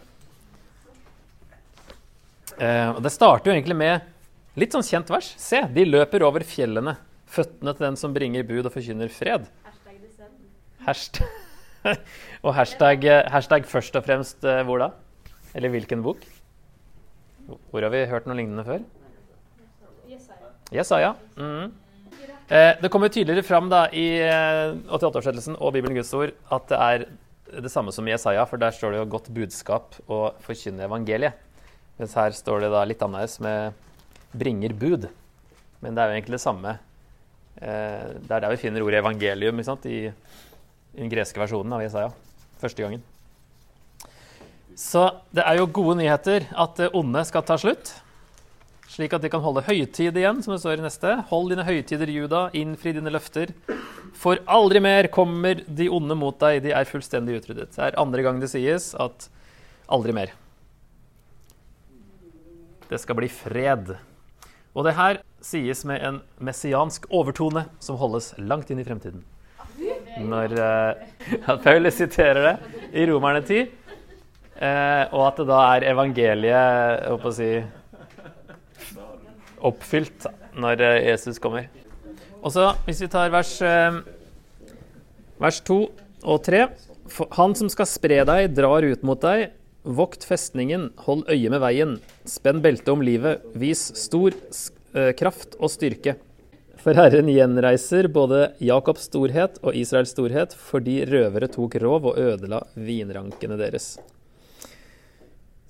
Eh, 2.56 3.00
det 3.04 3.12
starter 3.12 3.50
jo 3.50 3.56
egentlig 3.58 3.76
med 3.76 4.08
litt 4.56 4.72
sånn 4.72 4.86
kjent 4.86 5.12
vers. 5.12 5.34
Se, 5.36 5.60
de 5.68 5.84
løper 5.84 6.24
over 6.24 6.44
fjellene, 6.48 6.96
føttene 7.28 7.76
til 7.76 7.90
den 7.90 8.00
som 8.00 8.16
bringer 8.16 8.48
bud 8.48 8.64
og 8.64 8.72
forkynner 8.72 9.12
fred. 9.12 9.44
Hashtag, 10.86 11.28
og 12.46 12.54
hashtag, 12.56 13.04
hashtag, 13.30 13.66
først 13.70 13.96
og 13.98 14.06
fremst 14.06 14.42
uh, 14.44 14.62
hvor 14.66 14.82
da? 14.82 14.90
Eller 15.54 15.70
hvilken 15.72 16.02
bok? 16.02 16.24
Hvor 17.46 17.82
har 17.82 17.92
vi 17.92 18.06
hørt 18.10 18.26
noe 18.26 18.38
lignende 18.38 18.64
før? 18.66 18.82
Jesaja. 20.72 21.12
Mm. 21.36 21.72
Eh, 22.52 22.74
det 22.80 22.90
kommer 22.92 23.12
tydeligere 23.12 23.44
fram 23.46 23.68
da, 23.72 23.86
i 23.92 24.06
eh, 24.24 24.74
88-oversettelsen 24.92 25.58
og 25.58 25.74
Bibelen 25.76 25.96
Guds 25.96 26.12
ord 26.16 26.32
at 26.52 26.68
det 26.68 26.78
er 26.78 27.04
det 27.64 27.72
samme 27.72 27.92
som 27.92 28.08
Jesaja, 28.08 28.44
for 28.48 28.60
der 28.60 28.72
står 28.72 28.92
det 28.92 29.02
jo 29.02 29.08
'godt 29.12 29.28
budskap' 29.32 29.98
og 30.08 30.40
'forkynne 30.40 30.86
evangeliet'. 30.88 31.36
Mens 31.98 32.14
her 32.14 32.30
står 32.30 32.60
det 32.60 32.70
da 32.72 32.84
litt 32.84 33.02
annerledes 33.02 33.40
med 33.40 33.72
'bringer 34.32 34.72
bud'. 34.72 35.08
Men 35.80 35.94
det 35.94 36.02
er 36.02 36.06
jo 36.08 36.16
egentlig 36.16 36.38
det 36.38 36.40
samme. 36.40 36.78
Eh, 37.60 38.06
det 38.20 38.30
er 38.30 38.40
der 38.40 38.50
vi 38.50 38.56
finner 38.56 38.82
ordet 38.82 39.00
evangelium 39.00 39.58
ikke 39.58 39.64
sant? 39.64 39.86
i 39.86 40.12
den 40.96 41.10
greske 41.12 41.40
versjonen 41.40 41.72
av 41.72 41.82
Jesaja. 41.84 42.12
Første 42.60 42.84
gangen. 42.84 43.02
Så 44.78 45.04
det 45.34 45.44
er 45.44 45.58
jo 45.58 45.68
gode 45.68 45.98
nyheter 46.00 46.46
at 46.56 46.78
det 46.80 46.92
onde 46.96 47.24
skal 47.28 47.44
ta 47.46 47.58
slutt. 47.60 47.94
Slik 48.92 49.14
at 49.16 49.24
de 49.24 49.30
kan 49.32 49.40
holde 49.40 49.64
høytid 49.64 50.16
igjen, 50.20 50.42
som 50.44 50.52
det 50.52 50.60
står 50.60 50.80
i 50.80 50.84
neste. 50.84 51.14
Hold 51.30 51.52
dine 51.52 51.64
høytider, 51.64 52.10
Juda, 52.12 52.42
innfri 52.56 52.92
dine 52.96 53.12
løfter. 53.12 53.54
For 54.16 54.40
aldri 54.44 54.82
mer 54.84 55.08
kommer 55.12 55.62
de 55.64 55.88
onde 55.92 56.16
mot 56.18 56.36
deg, 56.40 56.60
de 56.64 56.74
er 56.76 56.88
fullstendig 56.88 57.40
utryddet. 57.40 57.72
Det 57.72 57.86
er 57.88 58.00
andre 58.00 58.24
gang 58.24 58.40
det 58.42 58.52
sies 58.52 58.90
at 59.00 59.28
aldri 59.92 60.12
mer. 60.16 60.34
Det 62.92 63.00
skal 63.00 63.16
bli 63.16 63.30
fred. 63.32 63.94
Og 64.76 64.84
det 64.84 64.96
her 64.98 65.22
sies 65.44 65.86
med 65.88 66.04
en 66.04 66.20
messiansk 66.40 67.08
overtone 67.12 67.64
som 67.80 67.96
holdes 68.00 68.34
langt 68.40 68.72
inn 68.72 68.80
i 68.80 68.88
fremtiden 68.88 69.24
når 70.20 70.56
uh, 70.60 71.54
Paulus 71.64 71.96
siterer 72.00 72.42
det 72.46 72.82
i 72.98 73.06
Romerne 73.08 73.40
10, 73.44 73.62
uh, 73.62 74.66
eh, 74.66 75.04
og 75.12 75.24
at 75.28 75.40
det 75.40 75.48
da 75.48 75.60
er 75.72 75.88
evangeliet 75.92 77.08
å 77.12 77.32
si, 77.34 77.50
oppfylt 79.62 80.28
når 80.58 80.84
uh, 80.84 80.98
Jesus 81.06 81.40
kommer. 81.42 81.70
Og 82.42 82.52
så, 82.52 82.72
hvis 82.86 83.00
vi 83.04 83.10
tar 83.10 83.30
vers, 83.30 83.54
vers 85.38 85.60
2 85.62 85.76
og 86.22 86.40
3 86.42 86.64
Han 87.36 87.54
som 87.54 87.68
skal 87.70 87.86
spre 87.86 88.22
deg, 88.26 88.54
drar 88.56 88.82
ut 88.82 89.04
mot 89.06 89.20
deg. 89.22 89.52
Vokt 89.82 90.22
festningen, 90.22 90.90
hold 91.02 91.24
øye 91.30 91.50
med 91.50 91.58
veien, 91.62 91.96
spenn 92.28 92.60
beltet 92.62 92.90
om 92.92 93.00
livet, 93.02 93.42
vis 93.58 93.80
stor 93.98 94.30
eh, 94.94 95.10
kraft 95.18 95.56
og 95.58 95.72
styrke. 95.74 96.14
For 96.82 96.98
Herren 96.98 97.28
gjenreiser 97.30 98.08
både 98.10 98.48
Jakobs 98.58 99.04
storhet 99.06 99.60
og 99.62 99.76
Israels 99.78 100.10
storhet, 100.16 100.56
fordi 100.58 101.04
røvere 101.06 101.46
tok 101.46 101.76
rov 101.78 102.08
og 102.10 102.18
ødela 102.18 102.58
vinrankene 102.74 103.54
deres. 103.60 103.92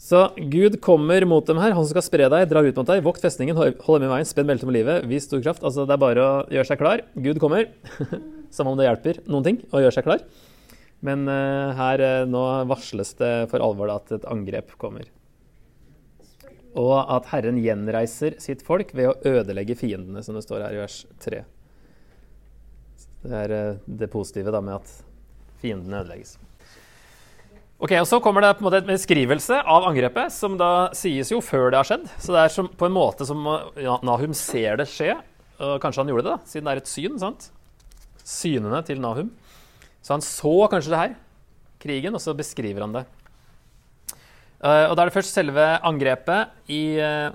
Så 0.00 0.22
Gud 0.50 0.78
kommer 0.82 1.26
mot 1.28 1.44
dem 1.46 1.60
her. 1.60 1.74
Han 1.76 1.84
som 1.84 1.92
skal 1.92 2.06
spre 2.06 2.30
deg, 2.32 2.46
drar 2.48 2.64
ut 2.64 2.80
mot 2.80 2.88
deg. 2.88 3.04
Vokt 3.04 3.20
festningen, 3.22 3.60
hold 3.60 4.00
dem 4.00 4.08
i 4.08 4.12
veien, 4.14 4.26
spenn 4.26 4.48
beltet 4.48 4.70
med 4.70 4.78
livet, 4.78 5.04
vis 5.10 5.28
stor 5.28 5.44
kraft. 5.44 5.60
Altså, 5.60 5.84
det 5.86 5.94
er 5.94 6.00
bare 6.00 6.24
å 6.24 6.32
gjøre 6.56 6.70
seg 6.70 6.80
klar. 6.80 7.04
Gud 7.28 7.42
kommer. 7.44 7.68
Som 8.56 8.72
om 8.72 8.80
det 8.80 8.88
hjelper 8.88 9.20
noen 9.28 9.46
ting 9.46 9.60
å 9.68 9.84
gjøre 9.84 9.98
seg 9.98 10.08
klar. 10.08 10.24
Men 11.04 11.28
uh, 11.28 11.76
her 11.76 12.02
uh, 12.02 12.28
nå 12.30 12.42
varsles 12.72 13.12
det 13.20 13.34
for 13.52 13.60
alvor 13.60 13.92
da, 13.92 14.00
at 14.00 14.16
et 14.16 14.30
angrep 14.32 14.72
kommer. 14.80 15.04
Og 16.78 16.94
at 17.00 17.28
Herren 17.32 17.58
gjenreiser 17.60 18.38
sitt 18.40 18.62
folk 18.64 18.94
ved 18.96 19.10
å 19.10 19.16
ødelegge 19.28 19.76
fiendene, 19.76 20.22
som 20.24 20.38
det 20.38 20.44
står 20.46 20.64
her 20.64 20.76
i 20.76 20.80
vers 20.80 21.02
3. 21.20 21.42
Det 23.22 23.42
er 23.44 23.52
uh, 23.52 23.82
det 23.86 24.08
positive 24.12 24.54
da 24.54 24.62
med 24.64 24.80
at 24.80 24.94
fiendene 25.62 26.00
ødelegges. 26.00 26.38
Ok, 27.82 27.96
og 27.98 28.06
Så 28.06 28.20
kommer 28.22 28.44
det 28.44 28.54
på 28.56 28.62
en 28.62 28.68
måte 28.68 28.78
en 28.78 28.92
beskrivelse 28.92 29.58
av 29.58 29.88
angrepet, 29.88 30.30
som 30.30 30.54
da 30.58 30.92
sies 30.94 31.32
jo 31.32 31.40
før 31.42 31.72
det 31.72 31.80
har 31.80 31.88
skjedd. 31.88 32.04
Så 32.22 32.34
det 32.34 32.44
er 32.44 32.52
som, 32.54 32.68
på 32.70 32.86
en 32.86 32.94
måte 32.94 33.26
som 33.26 33.42
ja, 33.74 33.96
Nahum 34.06 34.34
ser 34.38 34.78
det 34.78 34.86
skje. 34.90 35.16
Og 35.62 35.80
kanskje 35.82 36.04
han 36.04 36.12
gjorde 36.12 36.28
det, 36.28 36.36
da, 36.36 36.50
siden 36.50 36.68
det 36.68 36.72
er 36.72 36.82
et 36.82 36.90
syn. 36.90 37.18
sant? 37.18 37.48
Synene 38.22 38.84
til 38.86 39.02
Nahum. 39.02 39.32
Så 40.02 40.14
han 40.14 40.22
så 40.22 40.54
kanskje 40.70 40.94
det 40.94 41.00
her, 41.00 41.16
krigen, 41.82 42.14
og 42.14 42.22
så 42.22 42.34
beskriver 42.38 42.86
han 42.86 42.94
det. 42.94 43.04
Uh, 44.62 44.86
og 44.90 44.94
Da 44.94 45.02
er 45.02 45.10
det 45.10 45.16
først 45.16 45.34
selve 45.34 45.64
angrepet 45.82 46.70
i 46.70 46.82
uh, 47.02 47.34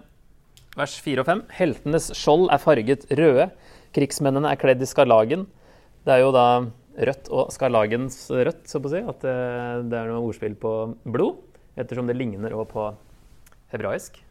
vers 0.79 0.93
4 1.03 1.24
og 1.24 1.27
5. 1.27 1.41
Heltenes 1.57 2.12
skjold 2.15 2.48
er 2.53 2.62
farget 2.63 3.03
røde. 3.19 3.50
Krigsmennene 3.96 4.53
er 4.53 4.60
kledd 4.62 4.84
i 4.84 4.88
skarlagen. 4.88 5.43
Det 6.07 6.13
er 6.15 6.24
jo 6.24 6.31
da 6.31 6.48
rødt 6.98 7.27
og 7.34 7.51
skarlagens 7.53 8.19
rødt, 8.31 8.63
så 8.69 8.79
på 8.79 8.89
å 8.89 8.93
si. 8.93 9.01
At 9.03 9.25
det, 9.25 9.36
det 9.91 10.00
er 10.00 10.12
noe 10.12 10.24
ordspill 10.29 10.55
på 10.60 10.74
blod, 11.03 11.41
ettersom 11.75 12.07
det 12.10 12.17
ligner 12.17 12.55
også 12.55 12.72
på 12.72 12.86
hebraisk. 13.74 14.22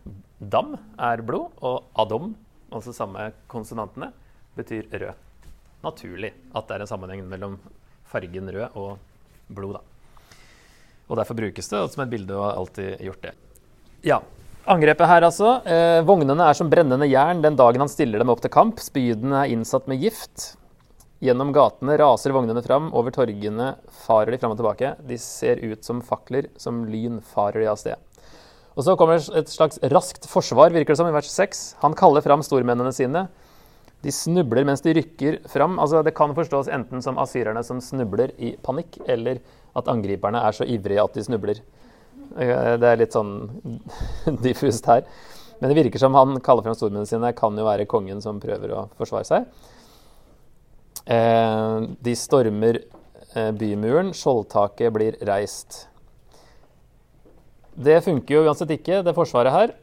Dam 0.41 0.77
er 0.97 1.25
blod, 1.27 1.53
og 1.61 1.91
adom, 2.01 2.33
altså 2.73 2.95
samme 2.97 3.31
konsonantene, 3.53 4.13
betyr 4.57 4.89
rød. 4.93 5.27
Naturlig 5.85 6.33
at 6.57 6.65
det 6.69 6.79
er 6.79 6.87
en 6.87 6.91
sammenheng 6.91 7.27
mellom 7.29 7.59
fargen 8.09 8.49
rød 8.57 8.81
og 8.81 9.53
blod, 9.53 9.77
da. 9.77 9.96
Og 11.07 11.21
derfor 11.21 11.39
brukes 11.39 11.71
det 11.71 11.83
som 11.93 12.03
et 12.03 12.13
bilde, 12.13 12.35
og 12.35 12.49
har 12.49 12.61
alltid 12.61 13.05
gjort 13.07 13.29
det. 13.29 13.37
Ja, 14.07 14.21
Angrepet 14.67 15.07
her, 15.07 15.23
altså. 15.23 15.61
Eh, 15.63 16.01
vognene 16.03 16.43
er 16.43 16.57
som 16.59 16.67
brennende 16.67 17.07
jern 17.07 17.39
den 17.39 17.55
dagen 17.55 17.85
han 17.85 17.91
stiller 17.91 18.19
dem 18.19 18.33
opp 18.33 18.41
til 18.43 18.51
kamp. 18.51 18.81
Spydene 18.83 19.45
er 19.45 19.53
innsatt 19.55 19.87
med 19.87 20.03
gift. 20.03 20.57
Gjennom 21.23 21.53
gatene 21.55 21.95
raser 22.01 22.35
vognene 22.35 22.65
fram, 22.65 22.89
over 22.91 23.15
torgene 23.15 23.77
farer 24.03 24.35
de 24.35 24.41
fram 24.43 24.57
og 24.57 24.59
tilbake. 24.59 24.91
De 25.07 25.19
ser 25.23 25.63
ut 25.63 25.87
som 25.87 26.03
fakler, 26.03 26.51
som 26.59 26.83
lyn 26.91 27.21
farer 27.23 27.63
de 27.63 27.71
av 27.71 27.79
sted. 27.79 28.03
Og 28.75 28.85
så 28.85 28.97
kommer 28.99 29.23
et 29.23 29.49
slags 29.55 29.79
raskt 29.95 30.27
forsvar, 30.29 30.75
virker 30.75 30.93
det 30.97 30.99
som, 30.99 31.09
i 31.09 31.15
vers 31.15 31.31
6. 31.31 31.63
Han 31.87 31.95
kaller 31.97 32.27
fram 32.27 32.43
stormennene 32.45 32.93
sine. 32.93 33.29
De 34.05 34.13
snubler 34.13 34.67
mens 34.69 34.83
de 34.85 34.93
rykker 34.99 35.39
fram. 35.51 35.79
Altså, 35.83 36.03
det 36.05 36.15
kan 36.17 36.35
forstås 36.37 36.69
enten 36.73 37.03
som 37.03 37.19
asyrerne 37.23 37.63
som 37.67 37.81
snubler 37.83 38.35
i 38.39 38.55
panikk, 38.63 39.01
eller 39.09 39.41
at 39.77 39.89
angriperne 39.93 40.43
er 40.45 40.57
så 40.57 40.67
ivrige 40.69 41.03
at 41.03 41.17
de 41.17 41.25
snubler. 41.27 41.63
Eh, 42.37 42.75
det 42.81 42.91
er 42.91 43.01
litt 43.01 43.17
sånn 43.17 43.33
diffust 44.45 44.89
her. 44.91 45.07
Men 45.61 45.73
det 45.73 45.79
virker 45.79 46.01
som 46.01 46.17
han 46.19 46.37
kaller 46.45 46.67
frem 46.67 46.77
stormennene 46.77 47.09
sine, 47.09 47.33
kan 47.37 47.57
jo 47.57 47.65
være 47.65 47.89
kongen 47.89 48.21
som 48.25 48.41
prøver 48.43 48.75
å 48.77 48.87
forsvare 48.99 49.29
seg. 49.29 49.49
Eh, 51.07 51.89
de 52.05 52.17
stormer 52.19 52.83
eh, 52.83 53.53
bymuren, 53.57 54.13
skjoldtaket 54.17 54.93
blir 54.95 55.19
reist. 55.29 55.87
Det 57.77 57.99
funker 58.05 58.39
jo 58.39 58.45
uansett 58.47 58.73
ikke, 58.77 59.03
det 59.05 59.17
forsvaret 59.17 59.53
her. 59.53 59.75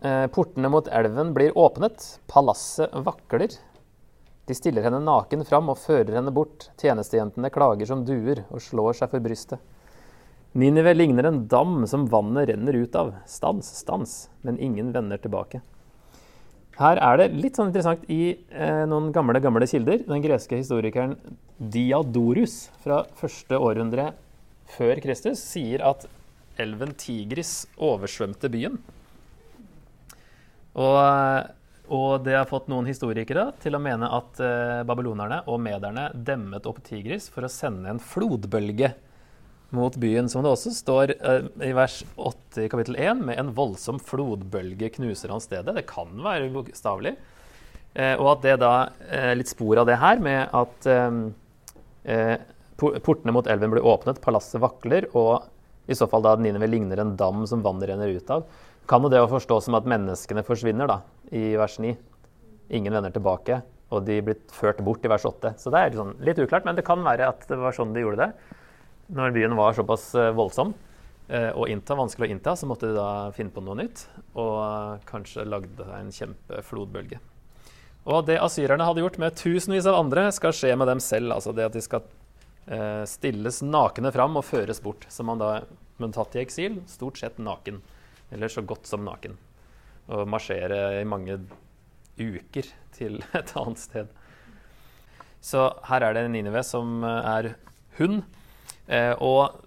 Eh, 0.00 0.26
portene 0.32 0.68
mot 0.72 0.86
elven 0.88 1.34
blir 1.36 1.56
åpnet, 1.58 2.20
palasset 2.26 2.94
vakler. 3.04 3.52
De 4.48 4.54
stiller 4.56 4.86
henne 4.86 5.02
naken 5.04 5.44
fram 5.44 5.68
og 5.68 5.76
fører 5.78 6.16
henne 6.16 6.32
bort. 6.32 6.70
Tjenestejentene 6.80 7.50
klager 7.52 7.90
som 7.90 8.06
duer 8.08 8.46
og 8.48 8.62
slår 8.64 8.96
seg 8.96 9.10
for 9.12 9.24
brystet. 9.24 9.60
Ninive 10.56 10.94
ligner 10.96 11.28
en 11.28 11.44
dam 11.46 11.84
som 11.86 12.08
vannet 12.10 12.48
renner 12.48 12.78
ut 12.80 12.96
av. 12.98 13.12
Stans, 13.28 13.68
stans, 13.84 14.14
men 14.42 14.58
ingen 14.58 14.88
vender 14.94 15.20
tilbake. 15.20 15.60
Her 16.80 16.96
er 17.04 17.20
det 17.20 17.26
litt 17.36 17.58
sånn 17.60 17.68
interessant 17.68 18.06
i 18.08 18.32
eh, 18.32 18.86
noen 18.88 19.10
gamle 19.12 19.38
gamle 19.44 19.68
kilder. 19.68 20.00
Den 20.08 20.24
greske 20.24 20.56
historikeren 20.56 21.12
Diadorus 21.60 22.70
fra 22.80 23.02
første 23.20 23.60
århundre 23.60 24.14
før 24.78 25.02
Kristus 25.04 25.44
sier 25.44 25.84
at 25.84 26.08
elven 26.60 26.96
Tigris 26.96 27.68
oversvømte 27.76 28.48
byen. 28.50 28.80
Og, 30.78 31.50
og, 31.90 32.10
det 32.24 32.36
har 32.36 32.48
fått 32.50 32.68
noen 32.70 32.86
historikere 32.86 33.48
til 33.62 33.74
å 33.74 33.82
mene 33.82 34.10
at 34.14 34.40
eh, 34.44 34.82
babylonerne 34.86 35.42
og 35.50 35.62
mederne 35.62 36.10
demmet 36.14 36.68
opp 36.70 36.78
Tigris 36.86 37.26
for 37.32 37.46
å 37.46 37.50
sende 37.50 37.90
en 37.90 38.02
flodbølge 38.02 38.92
mot 39.74 39.94
byen, 40.02 40.28
som 40.30 40.42
det 40.42 40.50
også 40.50 40.72
står 40.74 41.12
uh, 41.22 41.44
i 41.62 41.70
vers 41.74 42.00
8 42.18 42.64
i 42.64 42.70
kapittel 42.70 42.96
1, 42.98 43.20
med 43.26 43.38
en 43.38 43.52
voldsom 43.54 44.00
flodbølge 44.02 44.90
knuser 44.96 45.30
han 45.30 45.42
stedet. 45.42 45.76
Det 45.76 45.86
kan 45.86 46.10
være 46.24 46.50
bokstavelig. 46.54 47.14
Eh, 47.94 48.16
og 48.16 48.32
at 48.36 48.42
det 48.46 48.56
da 48.62 48.72
uh, 48.90 49.30
Litt 49.38 49.50
spor 49.50 49.78
av 49.82 49.86
det 49.86 49.98
her 50.02 50.22
med 50.22 50.50
at 50.54 50.90
portene 52.80 53.32
mot 53.34 53.46
elven 53.50 53.74
blir 53.74 53.84
åpnet, 53.86 54.22
palasset 54.24 54.62
vakler, 54.62 55.04
og 55.12 55.44
i 55.90 55.96
så 55.98 56.06
fall 56.08 56.24
da 56.24 56.32
Ninive 56.40 56.68
ligner 56.70 57.02
en 57.02 57.12
dam 57.18 57.42
som 57.50 57.62
vannet 57.62 57.90
renner 57.90 58.14
ut 58.14 58.30
av. 58.32 58.46
Kan 58.90 59.04
jo 59.06 59.10
det 59.12 59.20
å 59.22 59.30
forstå 59.30 59.60
som 59.62 59.76
at 59.78 59.86
menneskene 59.86 60.42
forsvinner, 60.42 60.90
da, 60.90 61.00
i 61.30 61.54
vers 61.58 61.76
9. 61.78 61.92
Ingen 62.74 62.96
vender 62.96 63.12
tilbake, 63.14 63.60
og 63.94 64.02
de 64.06 64.16
blir 64.26 64.40
ført 64.54 64.80
bort 64.82 65.04
i 65.06 65.10
vers 65.10 65.26
8. 65.28 65.54
Så 65.62 65.70
det 65.70 65.82
er 65.82 65.98
sånn, 65.98 66.16
litt 66.26 66.40
uklart, 66.42 66.66
men 66.66 66.78
det 66.78 66.86
kan 66.86 67.02
være 67.06 67.28
at 67.30 67.46
det 67.46 67.58
var 67.60 67.76
sånn 67.76 67.94
de 67.94 68.02
gjorde 68.02 68.26
det 68.26 68.58
når 69.14 69.34
byen 69.34 69.56
var 69.58 69.74
såpass 69.74 70.04
eh, 70.14 70.30
voldsom 70.36 70.72
eh, 71.28 71.50
og 71.50 71.70
innta, 71.70 71.96
vanskelig 71.98 72.28
å 72.28 72.34
innta, 72.34 72.54
så 72.56 72.68
måtte 72.70 72.90
de 72.90 72.96
da 72.98 73.30
finne 73.34 73.52
på 73.54 73.62
noe 73.64 73.78
nytt. 73.80 74.04
Og 74.38 74.54
eh, 74.62 75.04
kanskje 75.08 75.46
lagde 75.48 75.86
en 75.96 76.12
kjempeflodbølge. 76.14 77.20
Og 78.10 78.24
det 78.28 78.38
asyrerne 78.40 78.86
hadde 78.86 79.02
gjort 79.02 79.18
med 79.20 79.36
tusenvis 79.38 79.88
av 79.90 79.98
andre, 79.98 80.28
skal 80.34 80.54
skje 80.56 80.72
med 80.78 80.88
dem 80.88 81.02
selv. 81.04 81.34
Altså 81.36 81.52
det 81.56 81.66
at 81.68 81.76
de 81.76 81.82
skal 81.84 82.06
stilles 83.10 83.56
nakne 83.66 84.12
fram 84.14 84.36
og 84.38 84.44
føres 84.46 84.78
bort. 84.84 85.02
Som 85.10 85.26
man 85.26 85.40
da 85.40 85.48
men 86.00 86.14
tatt 86.14 86.36
i 86.36 86.40
eksil, 86.40 86.78
stort 86.88 87.18
sett 87.20 87.40
naken. 87.42 87.80
Eller 88.30 88.52
så 88.52 88.62
godt 88.62 88.88
som 88.88 89.04
naken. 89.06 89.36
Og 90.10 90.26
marsjere 90.30 91.00
i 91.00 91.06
mange 91.08 91.38
uker 92.20 92.68
til 92.96 93.20
et 93.38 93.54
annet 93.56 93.80
sted. 93.80 94.10
Så 95.40 95.70
her 95.88 96.04
er 96.04 96.16
det 96.16 96.28
Ninive 96.30 96.62
som 96.66 97.04
er 97.06 97.54
hun. 97.98 98.22
Eh, 98.90 99.14
og 99.22 99.60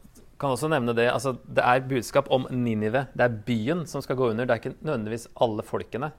kan 0.43 0.52
også 0.52 0.67
nevne 0.67 0.95
Det 0.97 1.06
altså 1.08 1.38
det 1.47 1.63
er 1.63 1.88
budskap 1.88 2.30
om 2.34 2.45
Ninive. 2.52 3.08
Det 3.15 3.26
er 3.26 3.41
byen 3.47 3.86
som 3.89 4.04
skal 4.04 4.19
gå 4.19 4.30
under. 4.32 4.45
Det 4.45 4.54
er 4.54 4.62
ikke 4.62 4.78
nødvendigvis 4.82 5.30
alle 5.41 5.63
folkene. 5.65 6.12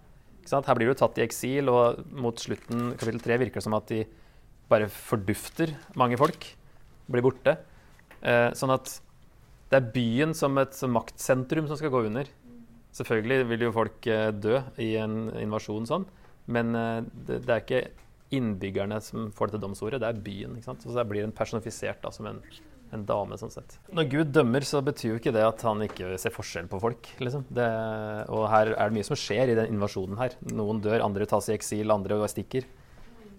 Her 0.45 0.77
blir 0.77 0.91
du 0.93 0.99
tatt 0.99 1.19
i 1.19 1.25
eksil, 1.25 1.71
og 1.73 2.05
mot 2.13 2.37
slutten 2.41 2.93
kapittel 3.01 3.21
3 3.25 3.39
virker 3.41 3.61
det 3.61 3.65
som 3.65 3.77
at 3.77 3.89
de 3.89 4.03
bare 4.69 4.89
fordufter 4.93 5.73
mange 5.97 6.19
folk. 6.21 6.47
Blir 7.11 7.25
borte. 7.25 7.57
Eh, 8.25 8.51
sånn 8.57 8.73
at 8.75 8.99
det 9.73 9.81
er 9.81 9.93
byen 9.95 10.35
som 10.37 10.59
et 10.61 10.77
maktsentrum 10.91 11.69
som 11.71 11.81
skal 11.81 11.93
gå 11.95 12.05
under. 12.09 12.29
Selvfølgelig 12.95 13.49
vil 13.51 13.67
jo 13.67 13.75
folk 13.75 14.07
eh, 14.07 14.29
dø 14.31 14.61
i 14.83 14.95
en 15.03 15.29
invasjon 15.41 15.89
sånn, 15.89 16.05
men 16.55 16.77
eh, 16.79 17.01
det, 17.03 17.41
det, 17.47 17.51
er 17.51 17.65
ikke 17.65 17.83
innbyggerne 18.35 19.01
som 19.03 19.33
får 19.35 19.51
det 19.51 19.57
til 19.57 19.65
domsordet, 19.67 20.03
det 20.03 20.13
er 20.13 20.23
byen. 20.29 20.55
ikke 20.59 20.71
sant? 20.71 20.87
Så 20.87 20.95
det 20.95 21.09
blir 21.11 21.27
en 21.27 21.35
personifisert 21.35 22.03
da, 22.05 22.13
som 22.15 22.31
en 22.31 22.41
en 22.95 23.05
dame, 23.09 23.37
sånn 23.39 23.53
sett. 23.53 23.77
Når 23.95 24.09
Gud 24.13 24.33
dømmer, 24.35 24.65
så 24.67 24.81
betyr 24.85 25.15
jo 25.15 25.19
ikke 25.19 25.35
det 25.35 25.45
at 25.47 25.63
han 25.67 25.83
ikke 25.87 26.15
ser 26.21 26.35
forskjell 26.35 26.69
på 26.71 26.81
folk. 26.83 27.11
liksom. 27.23 27.45
Det, 27.55 27.67
og 28.33 28.47
her 28.53 28.73
er 28.75 28.91
det 28.91 28.99
mye 28.99 29.09
som 29.09 29.19
skjer 29.19 29.53
i 29.53 29.59
den 29.59 29.75
invasjonen 29.75 30.19
her. 30.21 30.37
Noen 30.55 30.83
dør, 30.85 31.05
andre 31.07 31.29
tas 31.31 31.51
i 31.51 31.57
eksil, 31.57 31.93
andre 31.95 32.21
stikker. 32.31 32.67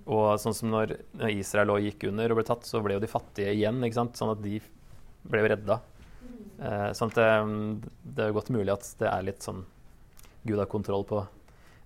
Og 0.06 0.36
sånn 0.42 0.54
som 0.54 0.70
når 0.74 0.98
Israel 1.32 1.74
også 1.74 1.88
gikk 1.88 2.08
under 2.12 2.34
og 2.34 2.40
ble 2.40 2.48
tatt, 2.48 2.68
så 2.68 2.82
ble 2.86 2.98
jo 2.98 3.04
de 3.04 3.12
fattige 3.12 3.54
igjen. 3.56 3.82
ikke 3.86 4.00
sant? 4.02 4.20
Sånn 4.20 4.34
at 4.36 4.44
de 4.44 4.60
ble 5.26 5.46
redda. 5.48 5.80
Eh, 6.56 6.90
sånn 6.96 7.12
at 7.12 7.20
det, 7.20 7.30
det 8.18 8.28
er 8.28 8.36
godt 8.36 8.52
mulig 8.54 8.72
at 8.74 8.88
det 9.00 9.10
er 9.12 9.26
litt 9.28 9.44
sånn 9.44 9.64
Gud 10.46 10.60
har 10.62 10.70
kontroll 10.70 11.04
på 11.10 11.24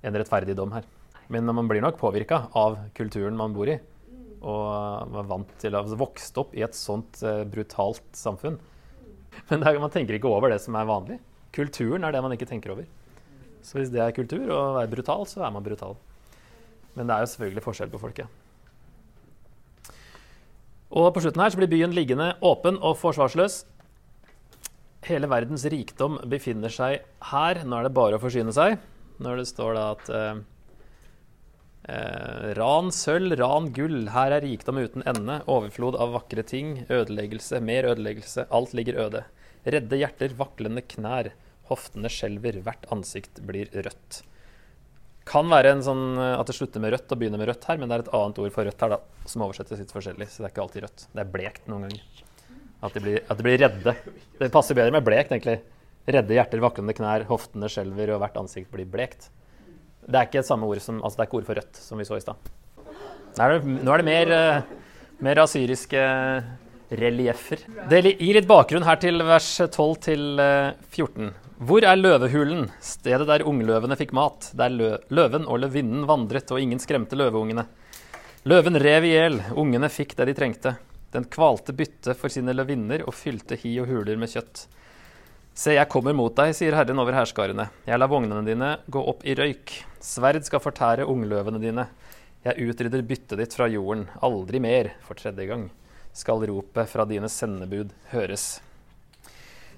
en 0.04 0.18
rettferdig 0.20 0.56
dom 0.58 0.74
her. 0.76 0.88
Men 1.30 1.48
man 1.54 1.70
blir 1.70 1.84
nok 1.84 2.00
påvirka 2.00 2.48
av 2.58 2.78
kulturen 2.98 3.38
man 3.38 3.54
bor 3.56 3.70
i 3.70 3.80
og 4.40 5.12
var 5.12 5.26
vant 5.28 5.50
til 5.60 5.76
å 5.76 5.84
vokse 6.00 6.32
opp 6.40 6.54
i 6.56 6.64
et 6.64 6.76
sånt 6.78 7.20
eh, 7.28 7.44
brutalt 7.44 8.06
samfunn, 8.16 8.60
Men 9.50 9.64
er, 9.64 9.80
man 9.80 9.92
tenker 9.94 10.16
ikke 10.16 10.32
over 10.32 10.52
det 10.52 10.62
som 10.64 10.76
er 10.76 10.88
vanlig. 10.90 11.20
Kulturen 11.56 12.06
er 12.06 12.14
det 12.14 12.22
man 12.24 12.34
ikke 12.36 12.48
tenker 12.50 12.74
over. 12.74 12.88
Så 13.66 13.80
hvis 13.80 13.92
det 13.94 14.02
er 14.04 14.16
kultur 14.16 14.48
å 14.54 14.60
være 14.78 14.92
brutal, 14.92 15.26
så 15.28 15.44
er 15.46 15.54
man 15.54 15.66
brutal. 15.66 15.98
Men 16.96 17.10
det 17.10 17.16
er 17.16 17.26
jo 17.26 17.32
selvfølgelig 17.34 17.66
forskjell 17.66 17.92
på 17.92 18.02
folket. 18.02 18.38
Og 20.90 21.12
på 21.14 21.22
slutten 21.22 21.44
her 21.44 21.54
så 21.54 21.60
blir 21.60 21.70
byen 21.70 21.94
liggende 21.94 22.32
åpen 22.46 22.80
og 22.82 22.98
forsvarsløs. 22.98 23.62
Hele 25.08 25.30
verdens 25.32 25.66
rikdom 25.72 26.20
befinner 26.30 26.74
seg 26.74 27.04
her. 27.32 27.62
Nå 27.64 27.80
er 27.80 27.88
det 27.88 27.96
bare 27.96 28.20
å 28.20 28.24
forsyne 28.24 28.54
seg. 28.56 28.80
Når 29.24 29.42
det 29.42 29.48
står 29.50 29.76
da 29.76 29.84
at 29.94 30.12
eh, 30.16 30.42
eh, 31.96 32.48
ran 32.60 32.92
sølv, 32.96 33.36
ran 33.40 33.72
gull, 33.76 34.02
her 34.16 34.36
er 34.38 34.46
rikdom 34.46 34.80
uten 34.80 35.06
ende, 35.08 35.42
overflod 35.52 36.00
av 36.00 36.16
vakre 36.16 36.46
ting, 36.48 36.82
ødeleggelse, 36.88 37.60
mer 37.64 37.90
ødeleggelse, 37.92 38.48
alt 38.52 38.76
ligger 38.78 39.00
øde. 39.08 39.26
Redde 39.68 40.00
hjerter, 40.00 40.36
vaklende 40.40 40.84
knær, 40.96 41.34
hoftene 41.72 42.12
skjelver, 42.12 42.62
hvert 42.66 42.88
ansikt 42.96 43.44
blir 43.48 43.72
rødt 43.76 44.24
kan 45.30 45.50
være 45.52 45.76
en 45.76 45.84
sånn 45.86 46.06
eh, 46.18 46.36
at 46.40 46.50
det 46.50 46.56
slutter 46.58 46.84
med 46.84 46.96
rødt 46.96 47.14
og 47.14 47.22
begynner 47.22 47.42
med 47.42 47.52
rødt 47.52 47.68
her, 47.70 47.78
men 47.80 47.92
det 47.92 48.00
er 48.00 48.06
et 48.06 48.16
annet 48.18 48.42
ord 48.42 48.56
for 48.56 48.68
rødt 48.68 48.86
her 48.86 48.96
da, 48.96 49.00
som 49.30 49.46
oversettes 49.46 49.82
litt 49.82 49.94
forskjellig. 49.94 50.30
Så 50.30 50.42
det 50.42 50.50
er 50.50 50.56
ikke 50.56 50.66
alltid 50.66 50.86
rødt. 50.88 51.06
Det 51.14 51.24
er 51.24 51.32
blekt 51.36 51.70
noen 51.70 51.88
ganger. 51.88 52.26
At 52.80 52.96
de, 52.96 53.02
blir, 53.04 53.20
at 53.28 53.36
de 53.40 53.44
blir 53.44 53.60
redde. 53.60 53.94
Det 54.40 54.52
passer 54.54 54.78
bedre 54.78 54.94
med 54.96 55.04
blekt, 55.04 55.34
egentlig. 55.36 55.58
Redde 56.10 56.38
hjerter, 56.38 56.62
vaklende 56.64 56.96
knær, 56.96 57.26
hoftene 57.28 57.68
skjelver, 57.72 58.14
og 58.16 58.24
hvert 58.24 58.40
ansikt 58.40 58.72
blir 58.72 58.88
blekt. 58.90 59.28
Det 60.06 60.16
er 60.16 60.30
ikke 60.30 60.40
et 60.42 60.48
samme 60.48 60.70
ord 60.70 60.80
som, 60.82 61.02
altså 61.04 61.20
det 61.20 61.26
er 61.26 61.30
ikke 61.30 61.42
ord 61.42 61.50
for 61.50 61.60
rødt, 61.60 61.82
som 61.84 62.00
vi 62.00 62.08
så 62.08 62.18
i 62.18 62.24
stad. 62.24 62.50
Nå 63.38 63.94
er 63.94 64.02
det 64.02 64.08
mer, 64.08 64.32
uh, 64.32 64.96
mer 65.26 65.44
asyriske 65.44 66.06
relieffer. 66.90 67.62
Det 67.92 68.02
gir 68.16 68.40
litt 68.40 68.50
bakgrunn 68.50 68.88
her 68.88 68.98
til 69.02 69.22
vers 69.28 69.52
12 69.68 70.00
til 70.08 70.24
14. 70.40 71.30
Eh, 71.30 71.46
hvor 71.60 71.86
er 71.86 72.00
løvehulen, 72.00 72.70
stedet 72.82 73.28
der 73.30 73.44
ungløvene 73.48 73.98
fikk 74.00 74.16
mat, 74.16 74.50
der 74.58 74.72
lø 74.74 74.94
løven 75.14 75.46
og 75.46 75.60
løvinnen 75.66 76.08
vandret 76.10 76.50
og 76.56 76.62
ingen 76.64 76.80
skremte 76.82 77.20
løveungene? 77.20 77.68
Løven 78.50 78.80
rev 78.80 79.06
i 79.06 79.12
hjel, 79.12 79.42
ungene 79.60 79.92
fikk 79.92 80.16
det 80.18 80.32
de 80.32 80.38
trengte. 80.38 80.78
Den 81.14 81.26
kvalte 81.26 81.74
byttet 81.74 82.18
for 82.20 82.30
sine 82.30 82.54
løvinner 82.54 83.02
og 83.08 83.16
fylte 83.18 83.58
hi 83.58 83.74
og 83.82 83.90
huler 83.90 84.20
med 84.20 84.30
kjøtt. 84.30 84.68
Se, 85.60 85.74
jeg 85.74 85.90
kommer 85.92 86.14
mot 86.16 86.36
deg, 86.38 86.54
sier 86.56 86.78
Herren 86.78 87.02
over 87.02 87.18
hærskarene. 87.18 87.66
Jeg 87.90 88.00
lar 88.00 88.12
vognene 88.12 88.46
dine 88.46 88.70
gå 88.88 89.02
opp 89.12 89.26
i 89.28 89.34
røyk. 89.36 89.74
Sverd 90.00 90.46
skal 90.48 90.62
fortære 90.64 91.08
ungløvene 91.10 91.60
dine. 91.60 91.90
Jeg 92.46 92.70
utrydder 92.70 93.04
byttet 93.04 93.42
ditt 93.42 93.58
fra 93.58 93.68
jorden. 93.68 94.06
Aldri 94.24 94.62
mer, 94.64 94.94
for 95.04 95.20
tredje 95.20 95.50
gang, 95.50 95.66
skal 96.16 96.46
ropet 96.48 96.88
fra 96.88 97.04
dine 97.10 97.28
sendebud 97.28 97.92
høres. 98.14 98.62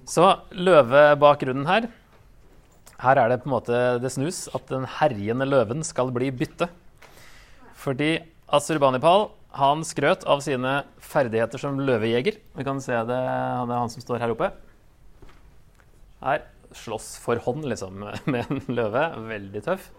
Så 0.06 0.28
løvebakgrunnen 0.58 1.68
her 1.70 1.90
Her 3.02 3.18
er 3.18 3.30
det 3.30 3.42
på 3.42 3.50
en 3.50 3.54
måte 3.56 3.78
det 4.02 4.12
snus 4.14 4.44
at 4.54 4.68
den 4.70 4.84
herjende 5.00 5.48
løven 5.48 5.82
skal 5.86 6.12
bli 6.14 6.30
bytte. 6.30 6.68
Fordi 7.74 8.20
Asurbanipal 8.54 9.32
han 9.58 9.84
skrøt 9.84 10.24
av 10.30 10.42
sine 10.46 10.82
ferdigheter 11.04 11.60
som 11.60 11.80
løvejeger. 11.80 12.38
Vi 12.56 12.66
kan 12.68 12.80
se 12.84 12.96
det, 12.96 13.18
det 13.18 13.18
er 13.20 13.82
han 13.82 13.92
som 13.92 14.04
står 14.04 14.24
her 14.24 14.34
oppe. 14.34 14.52
Her 16.22 16.46
slåss 16.78 17.18
for 17.20 17.42
hånd 17.44 17.66
liksom, 17.68 18.06
med 18.32 18.48
en 18.48 18.64
løve. 18.72 19.04
Veldig 19.28 19.64
tøff. 19.66 19.90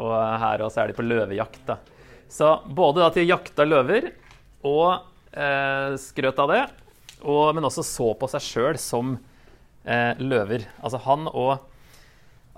Og 0.00 0.14
her 0.14 0.64
også 0.64 0.82
er 0.82 0.90
de 0.90 0.98
på 0.98 1.06
løvejakt. 1.06 1.62
Da. 1.68 1.78
Så 2.30 2.56
både 2.66 3.06
at 3.06 3.18
de 3.18 3.26
jakta 3.26 3.66
løver 3.66 4.12
og 4.66 5.00
eh, 5.32 5.96
skrøt 5.98 6.38
av 6.42 6.52
det, 6.52 6.60
og, 7.20 7.50
men 7.56 7.66
også 7.66 7.84
så 7.84 8.12
på 8.18 8.28
seg 8.30 8.44
sjøl 8.44 8.78
som 8.80 9.16
eh, 9.84 10.18
løver. 10.18 10.66
Altså 10.82 11.00
han 11.06 11.26
og 11.30 11.69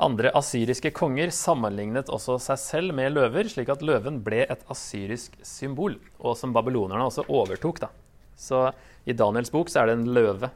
andre 0.02 0.32
asyriske 0.36 0.92
konger 0.94 1.30
sammenlignet 1.34 2.10
også 2.12 2.38
seg 2.42 2.60
selv 2.60 2.96
med 2.96 3.14
løver, 3.14 3.48
slik 3.50 3.70
at 3.72 3.84
løven 3.84 4.20
ble 4.24 4.44
et 4.44 4.64
asyrisk 4.72 5.36
symbol, 5.46 5.96
og 6.20 6.36
som 6.38 6.54
babylonerne 6.54 7.06
også 7.08 7.26
overtok. 7.30 7.80
da. 7.84 7.90
Så 8.36 8.64
i 9.06 9.14
Daniels 9.16 9.52
bok 9.54 9.70
så 9.70 9.82
er 9.82 9.90
det 9.90 9.98
en 9.98 10.10
løve, 10.14 10.50